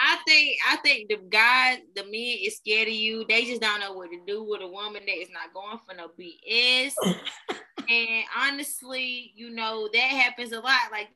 [0.00, 3.24] I think I think the guy, the men is scared of you.
[3.28, 5.94] They just don't know what to do with a woman that is not going for
[5.94, 6.92] no BS.
[7.88, 10.90] and honestly, you know that happens a lot.
[10.90, 11.08] Like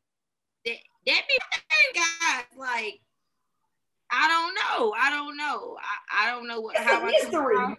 [0.65, 0.77] that,
[1.07, 1.39] that be
[1.95, 2.45] guys.
[2.59, 3.01] Like
[4.11, 4.95] I don't know.
[4.99, 5.77] I don't know.
[5.81, 7.57] I, I don't know what it's how a mystery.
[7.57, 7.75] Uh,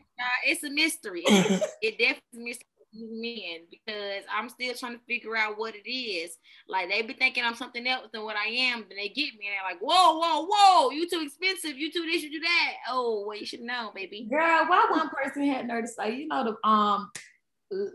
[0.45, 1.23] it's a mystery.
[1.25, 6.37] It, it definitely mystery men because I'm still trying to figure out what it is.
[6.67, 9.47] Like they be thinking I'm something else than what I am, then they get me
[9.47, 12.73] and they're like, whoa, whoa, whoa, you too expensive, you too this, you do that.
[12.89, 14.27] Oh, well, you should know, baby.
[14.29, 17.11] Girl, why one person had noticed say, you know, the um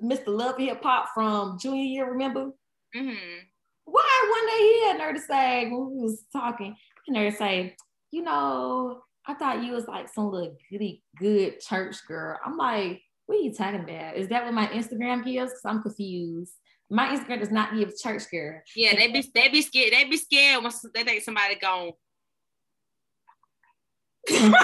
[0.05, 0.29] Mr.
[0.29, 2.51] Love Hip Hop from junior year, remember?
[2.95, 3.39] Mm-hmm.
[3.85, 7.39] Why one day he had nerve to say when we was talking, he nerve to
[7.39, 7.77] say,
[8.11, 12.39] you know, I thought you was like some little goody good church girl.
[12.45, 13.03] I'm like,
[13.33, 14.17] what are you talking about?
[14.17, 15.53] Is that what my Instagram gives?
[15.53, 16.53] Because I'm confused.
[16.91, 18.61] My Instagram does not give church girl.
[18.77, 19.95] Yeah, they be they be scared.
[19.95, 21.93] They be scared when they think somebody gone.
[24.27, 24.61] but see, that's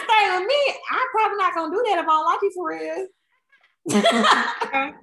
[0.00, 0.74] the thing with me.
[0.90, 3.06] I'm probably not gonna do that if I don't like you for real.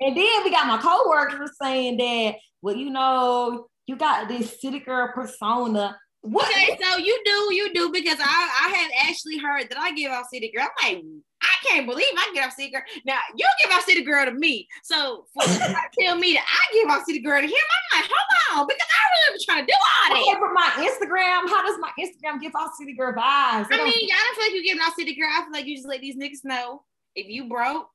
[0.00, 4.80] and then we got my coworkers saying that, well, you know, you got this city
[4.80, 5.96] girl persona
[6.30, 6.50] what?
[6.50, 10.10] Okay, so you do, you do, because I, I have actually heard that I give
[10.10, 10.66] off city girl.
[10.82, 11.04] I'm like,
[11.42, 12.82] I can't believe I give off city girl.
[13.04, 14.66] Now you give off city girl to me.
[14.82, 15.44] So for
[16.00, 18.88] tell me that I give off city girl to him, I'm like, hold on, because
[18.88, 20.22] I really was trying to do all that.
[20.22, 23.68] Okay, but my Instagram, how does my Instagram give off city girl vibes?
[23.70, 25.30] I mean, I don't feel like you giving off city girl.
[25.30, 26.82] I feel like you just let these niggas know
[27.14, 27.88] if you broke,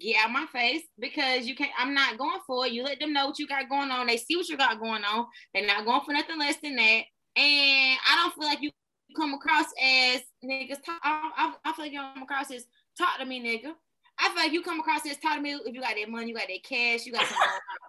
[0.00, 1.72] get out my face because you can't.
[1.78, 2.72] I'm not going for it.
[2.72, 4.06] You let them know what you got going on.
[4.06, 5.26] They see what you got going on.
[5.54, 7.02] They're not going for nothing less than that.
[7.38, 8.70] And I don't feel like you
[9.16, 10.82] come across as niggas.
[10.84, 12.66] Talk, I, I, I feel like you come across as
[12.98, 13.72] talk to me, nigga.
[14.18, 16.28] I feel like you come across as talk to me if you got that money,
[16.28, 17.36] you got that cash, you got some.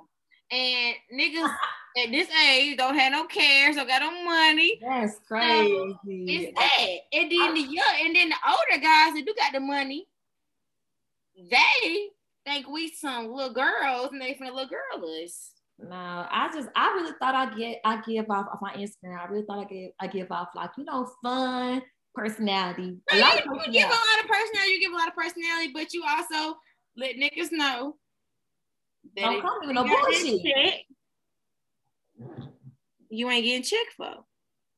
[0.52, 1.52] and niggas
[1.98, 4.80] at this age don't have no cash, don't got no money.
[4.82, 5.72] That's crazy.
[5.74, 6.98] So it's that.
[7.12, 10.06] And then the young, and then the older guys that do got the money,
[11.50, 12.10] they
[12.46, 15.54] think we some little girls and they from the little girls.
[15.82, 15.96] No,
[16.30, 19.20] I just I really thought I get I give off of my Instagram.
[19.20, 21.82] I really thought I give I give off like you know fun
[22.14, 22.98] personality.
[23.12, 23.72] A you, personality.
[23.72, 24.72] you give a lot of personality.
[24.72, 26.58] You give a lot of personality, but you also
[26.98, 27.96] let niggas know
[29.16, 30.82] that don't come with no bullshit.
[33.10, 34.16] You ain't getting checked for.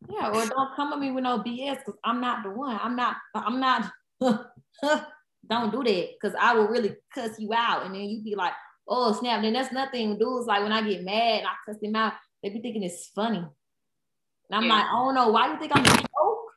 [0.09, 2.79] Yeah, or don't come at me with no BS because I'm not the one.
[2.81, 3.15] I'm not.
[3.35, 3.91] I'm not.
[5.49, 8.53] don't do that because I will really cuss you out, and then you be like,
[8.88, 10.17] oh snap, then that's nothing.
[10.17, 12.13] Dudes like when I get mad, I cuss them out.
[12.41, 13.38] They be thinking it's funny.
[13.38, 13.49] And
[14.51, 14.73] I'm yeah.
[14.73, 16.51] like, I don't know why you think I'm a joke.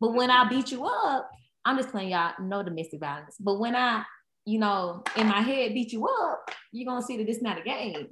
[0.00, 1.30] But when I beat you up,
[1.64, 3.36] I'm just playing y'all no domestic violence.
[3.38, 4.04] But when I,
[4.44, 7.62] you know, in my head beat you up, you're gonna see that it's not a
[7.62, 8.08] game.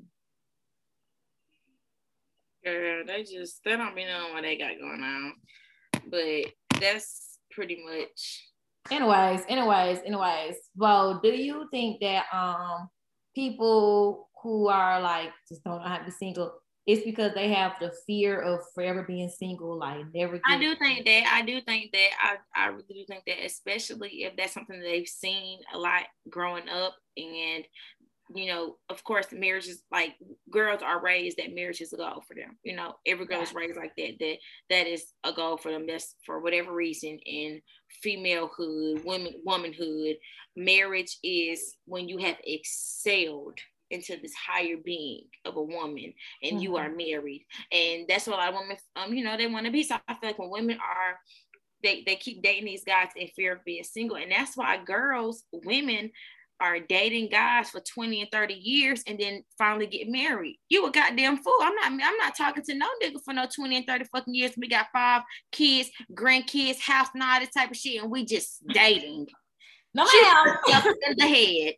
[2.64, 5.34] Girl, they just they don't be knowing what they got going on.
[6.08, 8.50] But that's pretty much
[8.90, 10.56] anyways, anyways, anyways.
[10.76, 12.88] Well, do you think that um
[13.34, 16.54] people who are like just don't know how to be single,
[16.86, 20.40] it's because they have the fear of forever being single, like never.
[20.44, 21.30] I do think that.
[21.32, 22.08] I do think that.
[22.20, 26.04] I I really do think that, especially if that's something that they've seen a lot
[26.28, 27.64] growing up, and
[28.34, 30.14] you know, of course, marriage is like
[30.50, 32.56] girls are raised that marriage is a goal for them.
[32.62, 34.18] You know, every girl is raised like that.
[34.20, 34.36] That
[34.70, 35.86] that is a goal for them.
[35.86, 37.60] That's for whatever reason in
[38.04, 40.16] femalehood, women, womanhood.
[40.56, 43.58] Marriage is when you have excelled
[43.90, 46.12] into this higher being of a woman
[46.42, 46.60] and mm-hmm.
[46.60, 49.66] you are married and that's what a lot of women um you know they want
[49.66, 51.18] to be so i feel like when women are
[51.82, 55.42] they, they keep dating these guys in fear of being single and that's why girls
[55.52, 56.10] women
[56.60, 60.58] are dating guys for 20 and 30 years and then finally get married.
[60.68, 61.56] You a goddamn fool.
[61.60, 64.52] I'm not I'm not talking to no nigga for no 20 and 30 fucking years.
[64.56, 68.66] We got five kids, grandkids, house and all this type of shit, and we just
[68.68, 69.26] dating.
[69.94, 70.56] No ma'am.
[71.08, 71.74] in the head.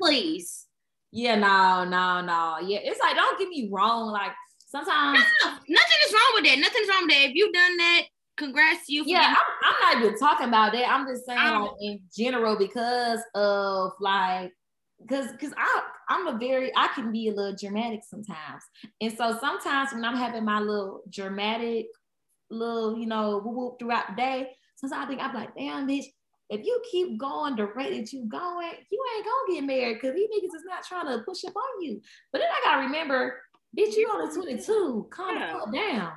[0.00, 0.66] Please.
[1.10, 2.58] Yeah, no, no, no.
[2.66, 4.10] Yeah, it's like don't get me wrong.
[4.10, 4.32] Like
[4.66, 6.58] sometimes no, nothing is wrong with that.
[6.58, 7.28] Nothing's wrong with that.
[7.28, 8.02] If you've done that,
[8.36, 9.04] congrats to you.
[9.06, 10.88] yeah, I'm, I'm, not even talking about that.
[10.88, 14.52] I'm just saying um, like in general because of like
[15.00, 18.62] because because I I'm a very I can be a little dramatic sometimes,
[19.00, 21.86] and so sometimes when I'm having my little dramatic
[22.50, 26.06] little you know whoop whoop throughout the day, sometimes I think I'm like, damn bitch,
[26.50, 30.14] if you keep going the rate that you going, you ain't gonna get married because
[30.14, 32.00] these niggas is not trying to push up on you.
[32.32, 33.40] But then I gotta remember,
[33.78, 35.08] bitch, you only 22.
[35.10, 35.64] Calm yeah.
[35.72, 36.12] down.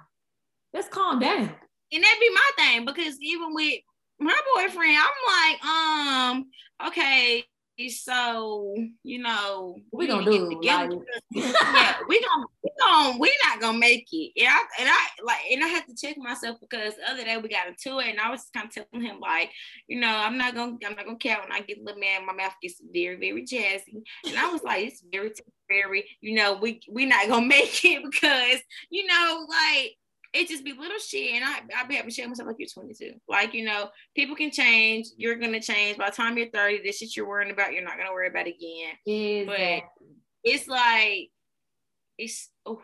[0.73, 1.55] Let's calm down.
[1.91, 3.79] And that'd be my thing because even with
[4.19, 6.45] my boyfriend, I'm like, um,
[6.87, 7.45] okay,
[7.89, 10.95] so you know we gonna do it together.
[10.95, 14.31] Like, yeah, we gonna we gonna we not gonna make it.
[14.37, 17.37] And I and I like and I had to check myself because the other day
[17.37, 19.51] we got into it and I was kind of telling him like,
[19.87, 22.25] you know, I'm not gonna I'm not gonna care when I get a little man,
[22.25, 24.01] my mouth gets very, very jazzy.
[24.25, 25.31] And I was like, it's very
[25.69, 28.59] temporary, you know, we we not gonna make it because,
[28.89, 29.95] you know, like
[30.33, 31.35] it just be little shit.
[31.35, 33.13] And I, I be having to share myself like you're 22.
[33.27, 35.07] Like, you know, people can change.
[35.17, 35.97] You're going to change.
[35.97, 38.29] By the time you're 30, this shit you're worrying about, you're not going to worry
[38.29, 38.93] about again.
[39.05, 39.45] Exactly.
[39.45, 41.29] But it's like,
[42.17, 42.81] it's, oh,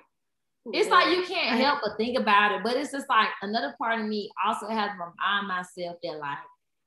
[0.72, 4.00] it's like you can't help but think about it, but it's just like another part
[4.00, 6.38] of me also has to remind myself that like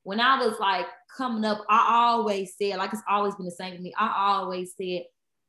[0.02, 0.86] when I was like
[1.16, 3.92] coming up, I always said, like it's always been the same to me.
[3.98, 5.02] I always said,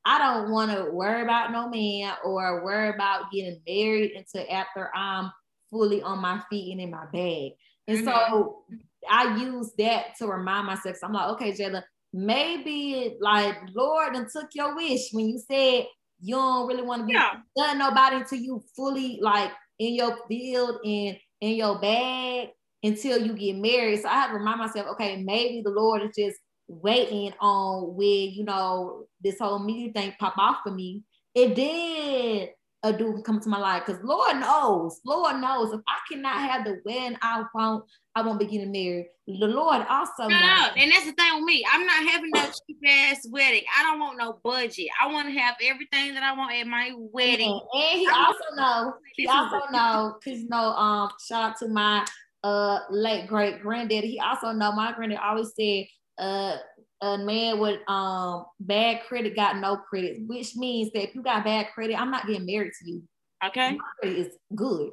[0.08, 4.90] I don't want to worry about no man or worry about getting married until after
[4.96, 5.30] I'm
[5.70, 7.52] fully on my feet and in my bag.
[7.90, 8.08] And mm-hmm.
[8.08, 8.64] so
[9.10, 10.96] I use that to remind myself.
[11.04, 11.84] I'm like, okay, Jayla,
[12.14, 15.88] maybe like Lord and took your wish when you said
[16.22, 17.34] you don't really want to be yeah.
[17.58, 22.48] done nobody until you fully like in your field and in your bag
[22.82, 24.02] until you get married.
[24.02, 28.32] So I have to remind myself, okay, maybe the Lord is just waiting on when
[28.32, 31.04] you know this whole media thing pop off for me.
[31.34, 32.50] It did
[32.84, 36.66] a dude come to my life because Lord knows, Lord knows if I cannot have
[36.66, 39.08] the wedding I want, I won't be getting married.
[39.28, 40.72] The Lord also no, knows.
[40.78, 41.66] and that's the thing with me.
[41.72, 43.64] I'm not having no cheap ass wedding.
[43.78, 44.88] I don't want no budget.
[45.02, 47.60] I want to have everything that I want at my wedding.
[47.74, 51.68] And, and he also know, he also know, cause you know, um, shout out to
[51.68, 52.06] my
[52.44, 54.12] uh late great granddaddy.
[54.12, 55.86] He also know my granddad always said
[56.18, 56.58] uh,
[57.02, 61.44] a man with um bad credit got no credit, which means that if you got
[61.44, 63.04] bad credit, I'm not getting married to you.
[63.46, 63.72] Okay.
[63.72, 64.92] My credit is good.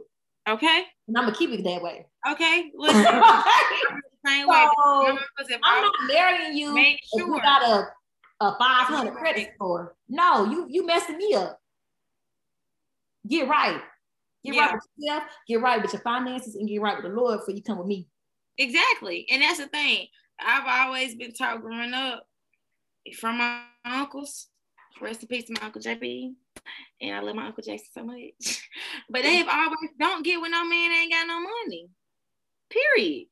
[0.49, 0.85] Okay.
[1.09, 2.07] And I'm gonna keep it that way.
[2.31, 2.70] Okay.
[2.77, 3.05] Listen,
[4.27, 4.66] same way.
[4.85, 5.18] So,
[5.62, 7.27] I'm not marrying you make sure.
[7.27, 9.95] you got a, a 500 credit score.
[10.09, 11.59] No, you you messing me up.
[13.27, 13.81] Get right.
[14.45, 14.66] Get yeah.
[14.66, 17.55] right with yourself, get right with your finances, and get right with the Lord before
[17.55, 18.07] you come with me.
[18.59, 19.27] Exactly.
[19.31, 20.07] And that's the thing.
[20.41, 22.26] I've always been taught growing up
[23.18, 24.49] from my uncles.
[25.01, 26.32] Rest in peace to my uncle JP.
[27.01, 28.68] And I love my uncle Jason so much.
[29.11, 31.89] but they've always don't get when no man ain't got no money.
[32.70, 33.26] Period.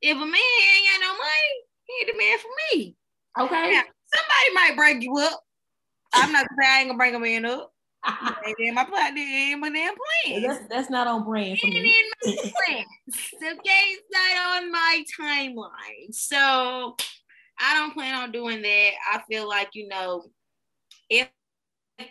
[0.00, 1.54] If a man ain't got no money,
[1.84, 2.96] he ain't the man for me.
[3.38, 3.70] Okay.
[3.72, 3.82] Now,
[4.14, 5.42] somebody might break you up.
[6.14, 7.72] I'm not gonna I ain't gonna bring a man up.
[8.04, 10.42] And my plan, then my damn plan.
[10.42, 12.02] That's that's not on brand for me.
[12.24, 12.84] my plans.
[13.36, 16.12] okay, it's not on my timeline.
[16.12, 16.96] So
[17.60, 18.90] I don't plan on doing that.
[19.12, 20.24] I feel like you know,
[21.10, 21.28] if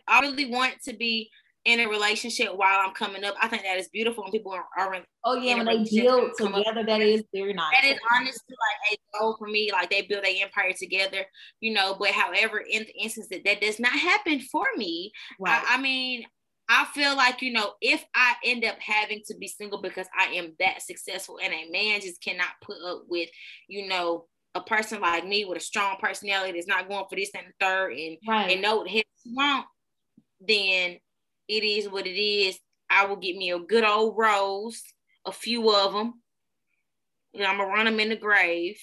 [0.08, 1.30] I really want to be
[1.68, 3.36] in a relationship while I'm coming up.
[3.42, 6.32] I think that is beautiful when people are, are in, oh yeah, when they build
[6.38, 7.74] together, that is very nice.
[7.82, 9.70] That is honestly like a goal for me.
[9.74, 11.26] Like they build an empire together,
[11.60, 11.98] you know.
[12.00, 15.12] But however, in the instance that that does not happen for me,
[15.42, 15.62] right.
[15.68, 16.24] I, I mean,
[16.70, 20.36] I feel like, you know, if I end up having to be single because I
[20.36, 23.30] am that successful and a man just cannot put up with,
[23.68, 27.32] you know, a person like me with a strong personality that's not going for this
[27.36, 28.52] and the third and, right.
[28.52, 29.04] and know what the
[29.34, 29.66] want,
[30.40, 30.98] then
[31.48, 32.58] it is what it is.
[32.90, 34.82] I will get me a good old rose,
[35.26, 36.22] a few of them.
[37.34, 38.80] And I'm gonna run them in the grave.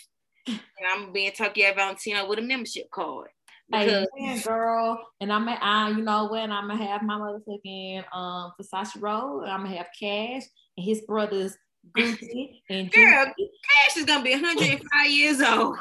[0.47, 0.59] and
[0.93, 3.29] I'm gonna be in Tokyo Valentino with a membership card.
[3.71, 5.01] Because Amen, girl.
[5.21, 9.41] And I'm at, I, you know when I'm gonna have my motherfucking um Versace roll,
[9.41, 10.43] and I'm gonna have Cash
[10.77, 11.57] and his brothers
[11.97, 15.77] Gucci and girl, Cash is gonna be 105 years old.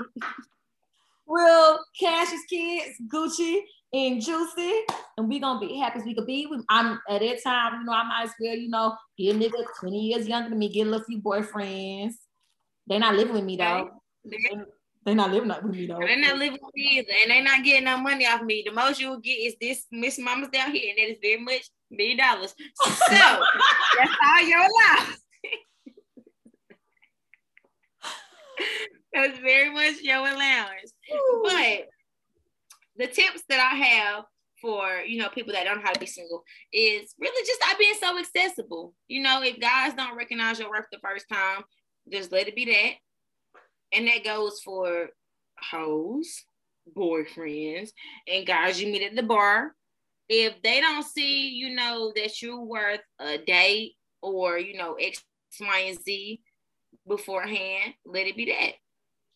[1.25, 3.61] Well, Cash's kids, Gucci
[3.93, 4.81] and Juicy,
[5.17, 6.47] and we gonna be happy as we could be.
[6.69, 9.63] I'm at that time, you know, I might as well, you know, get a nigga
[9.79, 12.13] 20 years younger than me, get a little few boyfriends.
[12.87, 13.89] They're not living with me though.
[15.05, 15.99] They're not living up with me though.
[15.99, 18.63] They're not living with me either, and they're not getting no money off me.
[18.65, 21.41] The most you will get is this Miss Mama's down here, and that is very
[21.41, 22.55] much million dollars.
[22.83, 25.19] So that's all your life.
[29.13, 30.93] That's very much your allowance.
[31.13, 31.41] Ooh.
[31.43, 31.87] But
[32.97, 34.25] the tips that I have
[34.61, 37.77] for you know people that don't know how to be single is really just not
[37.77, 38.93] being so accessible.
[39.07, 41.63] You know, if guys don't recognize your worth the first time,
[42.11, 42.93] just let it be that
[43.93, 45.09] and that goes for
[45.59, 46.43] hoes,
[46.95, 47.89] boyfriends,
[48.27, 49.75] and guys you meet at the bar.
[50.27, 55.23] If they don't see, you know, that you're worth a date or, you know, X,
[55.59, 56.41] Y, and Z
[57.07, 58.73] beforehand, let it be that.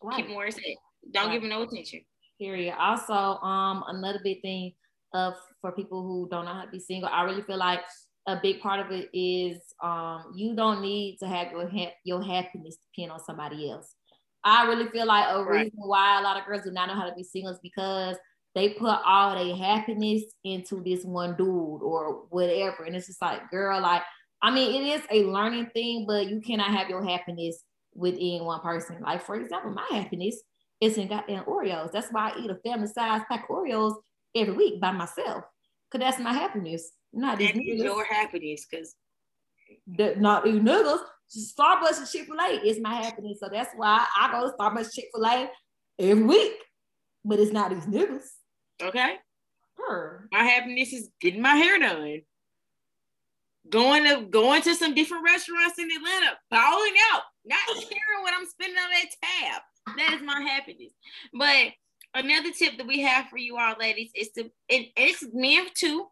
[0.02, 0.26] Right.
[0.28, 0.64] Keep it's at.
[1.12, 1.34] Don't right.
[1.34, 2.02] give them no attention.
[2.40, 2.76] Period.
[2.78, 4.74] Also, um, another big thing
[5.14, 7.82] of for people who don't know how to be single, I really feel like
[8.28, 12.22] a big part of it is um, you don't need to have your ha- your
[12.22, 13.96] happiness depend on somebody else.
[14.44, 15.64] I really feel like a right.
[15.64, 18.18] reason why a lot of girls do not know how to be single is because
[18.54, 22.84] they put all their happiness into this one dude or whatever.
[22.84, 24.02] And it's just like, girl, like,
[24.42, 27.64] I mean, it is a learning thing, but you cannot have your happiness
[27.94, 29.02] within one person.
[29.02, 30.42] Like, for example, my happiness
[30.80, 31.92] is in goddamn Oreos.
[31.92, 33.96] That's why I eat a family size pack of Oreos
[34.36, 35.44] every week by myself.
[35.92, 36.92] Cause that's my happiness.
[37.14, 38.96] Not these your happiness, cause
[39.88, 41.00] not these niggas.
[41.30, 44.94] Starbucks and Chick Fil A is my happiness, so that's why I go to Starbucks,
[44.94, 45.50] Chick Fil A
[46.00, 46.54] every week.
[47.26, 48.28] But it's not these niggas.
[48.82, 49.16] Okay.
[49.78, 50.28] Her.
[50.32, 52.22] My happiness is getting my hair done.
[53.70, 58.46] Going to going to some different restaurants in Atlanta, balling out, not caring what I'm
[58.46, 59.62] spending on that tab.
[59.98, 60.94] That is my happiness.
[61.34, 61.74] But
[62.14, 66.08] another tip that we have for you all, ladies, is to and it's men too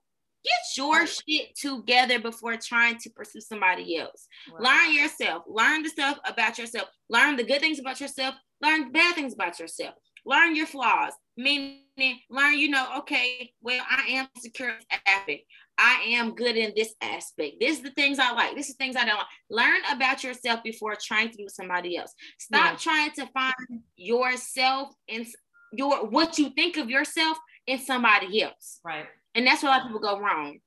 [0.45, 4.27] get your shit together before trying to pursue somebody else.
[4.51, 4.61] Right.
[4.61, 5.43] Learn yourself.
[5.47, 6.87] Learn the stuff about yourself.
[7.09, 8.35] Learn the good things about yourself.
[8.61, 9.95] Learn bad things about yourself.
[10.25, 11.13] Learn your flaws.
[11.37, 14.73] Meaning, learn, you know, okay, well, I am secure
[15.05, 15.43] aspect.
[15.77, 17.55] I am good in this aspect.
[17.59, 18.55] This is the things I like.
[18.55, 19.25] This is things I don't like.
[19.49, 22.13] Learn about yourself before trying to do somebody else.
[22.39, 22.77] Stop yeah.
[22.77, 25.25] trying to find yourself in
[25.73, 28.79] your what you think of yourself in somebody else.
[28.83, 29.05] Right.
[29.33, 30.59] And that's where a lot of people go wrong.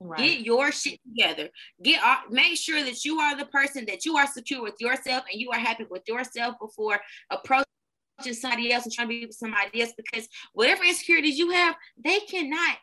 [0.00, 0.18] Right.
[0.18, 1.48] Get your shit together.
[1.82, 5.24] Get uh, make sure that you are the person that you are secure with yourself
[5.30, 7.00] and you are happy with yourself before
[7.30, 7.64] approaching
[8.32, 12.18] somebody else and trying to be with somebody else because whatever insecurities you have, they
[12.20, 12.76] cannot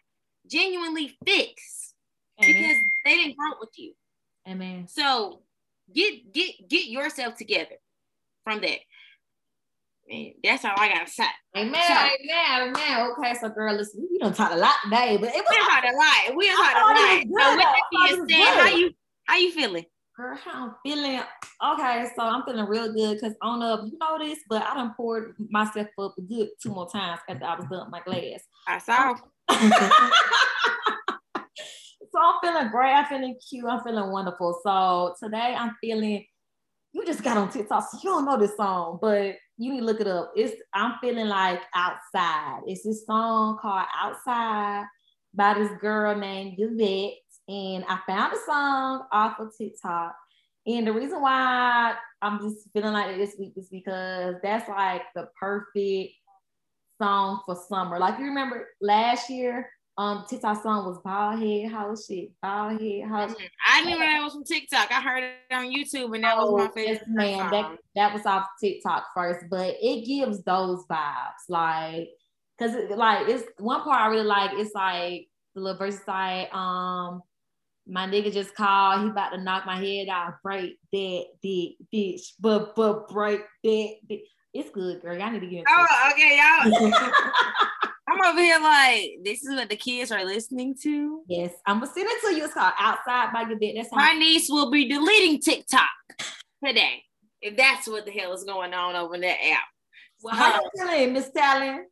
[0.50, 1.94] genuinely fix
[2.42, 2.54] Amen.
[2.54, 3.94] because they didn't grow with you.
[4.48, 4.88] Amen.
[4.88, 5.42] So
[5.94, 7.76] get get get yourself together
[8.44, 8.80] from that.
[10.10, 11.24] And that's all I gotta say.
[11.56, 13.12] Amen, so, amen, amen.
[13.12, 15.86] Okay, so girl, listen, we don't talk a lot today, but it was we talked
[15.86, 16.36] a lot.
[16.36, 17.22] We talked a lot.
[17.22, 18.92] So with that how you
[19.26, 19.86] how you feeling?
[20.18, 21.22] Girl, how I'm feeling.
[21.64, 24.64] Okay, so I'm feeling real good because I don't know if you know this, but
[24.64, 27.92] I done poured myself up a good two more times after I was done with
[27.92, 28.42] my glass.
[28.68, 29.16] I saw.
[29.50, 29.58] So
[32.22, 32.94] I'm feeling great.
[32.94, 33.66] I'm feeling cute.
[33.66, 34.60] I'm feeling wonderful.
[34.64, 36.26] So today I'm feeling.
[36.92, 39.86] You just got on TikTok, so you don't know this song, but you need to
[39.86, 40.32] look it up.
[40.36, 42.62] It's I'm feeling like outside.
[42.66, 44.86] It's this song called Outside
[45.34, 47.14] by this girl named Yvette.
[47.48, 50.16] And I found the song off of TikTok.
[50.66, 55.28] And the reason why I'm just feeling like this week is because that's like the
[55.40, 56.14] perfect
[57.00, 57.98] song for summer.
[58.00, 63.08] Like you remember last year, um TikTok song was bald head house shit, bald head
[63.10, 63.32] house.
[63.32, 63.46] Mm-hmm.
[63.68, 64.92] I knew that was from TikTok.
[64.92, 67.02] I heard it on YouTube, and that oh, was my favorite.
[67.02, 72.10] Yes, man, that that was off TikTok first, but it gives those vibes, like,
[72.60, 74.52] cause it, like it's one part I really like.
[74.54, 77.22] It's like the little verse like, um,
[77.88, 79.02] my nigga just called.
[79.02, 80.36] He about to knock my head out.
[80.44, 82.34] Break that dick, bitch.
[82.40, 83.96] But but break that.
[84.08, 84.22] Dick.
[84.54, 85.18] It's good, girl.
[85.18, 85.66] Y'all need to get.
[85.68, 86.92] Oh, okay, y'all.
[88.10, 91.22] I'm over here like this is what the kids are listening to.
[91.28, 92.46] Yes, I'm gonna send it to you.
[92.46, 93.76] It's called Outside by Yvette.
[93.76, 95.90] That's my niece will be deleting TikTok
[96.66, 97.04] today
[97.42, 99.64] if that's what the hell is going on over that app.
[100.22, 101.86] Well, how you feeling, Miss Talon?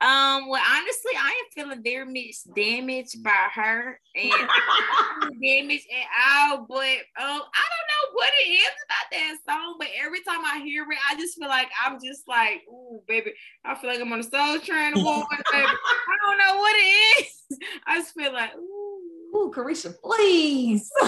[0.00, 4.32] Um, well, honestly, I am feeling very much damaged by her and
[5.42, 6.66] damaged at all.
[6.68, 10.60] But um, I don't know what it is about that song, but every time I
[10.64, 13.32] hear it, I just feel like I'm just like, ooh, baby,
[13.64, 15.66] I feel like I'm on a soul train to war, baby.
[15.66, 17.58] I don't know what it is.
[17.86, 20.90] I just feel like, ooh, ooh Carisha, please.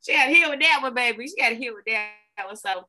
[0.00, 1.26] she got to heal with that one, baby.
[1.26, 2.12] She got to heal with that
[2.46, 2.56] one.
[2.56, 2.86] So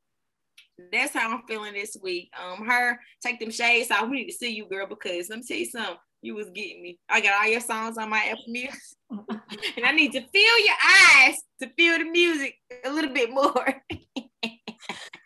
[0.92, 2.30] that's how I'm feeling this week.
[2.40, 4.08] Um, her take them shades off.
[4.08, 5.96] We need to see you, girl, because let me tell you something.
[6.24, 6.98] You was getting me.
[7.08, 8.78] I got all your songs on my Apple Music,
[9.10, 10.76] and I need to feel your
[11.18, 12.54] eyes to feel the music
[12.84, 13.82] a little bit more.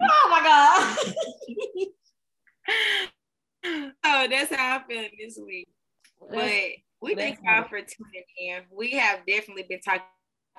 [0.00, 0.96] oh my god.
[4.04, 5.68] oh, that's how I'm feeling this week.
[6.30, 6.70] But
[7.02, 8.62] we thank y'all for tuning in.
[8.72, 10.02] We have definitely been talking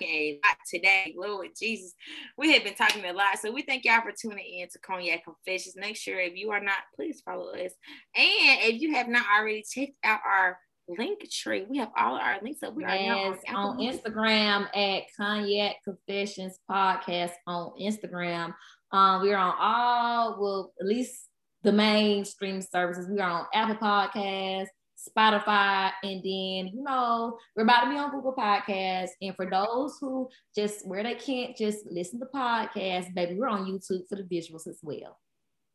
[0.01, 1.13] a lot today.
[1.17, 1.93] Lord Jesus,
[2.37, 3.39] we have been talking a lot.
[3.39, 5.75] So we thank y'all for tuning in to Cognac Confessions.
[5.77, 7.71] Make sure if you are not, please follow us.
[8.15, 12.39] And if you have not already checked out our link tree, we have all our
[12.41, 12.73] links up.
[12.73, 18.53] We are now on, on Instagram at Cognac Confessions Podcast on Instagram.
[18.91, 21.27] Um, we're on all, well, at least
[21.63, 23.09] the mainstream services.
[23.09, 24.67] We are on Apple Podcasts,
[25.10, 29.12] Spotify, and then you know we're about to be on Google Podcasts.
[29.22, 33.66] And for those who just where they can't just listen to podcasts, baby, we're on
[33.66, 35.20] YouTube for the visuals as well.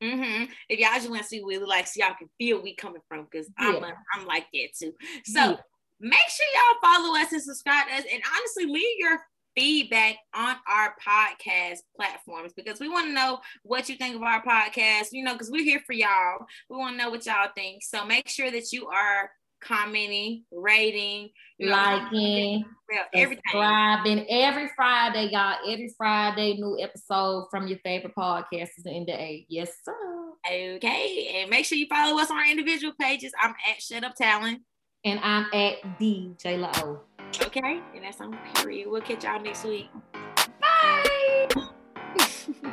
[0.02, 0.44] Mm-hmm.
[0.68, 3.26] If y'all just want to see we like, so y'all can feel we coming from,
[3.30, 3.92] because I'm yeah.
[4.14, 4.92] I'm like that too.
[5.24, 5.56] So yeah.
[6.00, 9.20] make sure y'all follow us and subscribe to us, and honestly, leave your
[9.56, 14.42] feedback on our podcast platforms because we want to know what you think of our
[14.42, 16.46] podcast, you know, because we're here for y'all.
[16.68, 17.82] We want to know what y'all think.
[17.82, 19.30] So make sure that you are
[19.62, 21.30] commenting, rating,
[21.60, 22.64] liking,
[23.14, 23.42] everything.
[23.50, 25.56] Subscribing every Friday, y'all.
[25.66, 29.46] Every Friday, new episode from your favorite podcasters in the A.
[29.48, 30.32] Yes, sir.
[30.46, 31.40] Okay.
[31.40, 33.32] And make sure you follow us on our individual pages.
[33.40, 34.62] I'm at Shut Up Talent.
[35.04, 37.00] And I'm at DJ O.
[37.40, 37.80] Okay?
[37.94, 38.90] And that's on period.
[38.90, 39.88] We'll catch y'all next week.
[40.60, 41.48] Bye.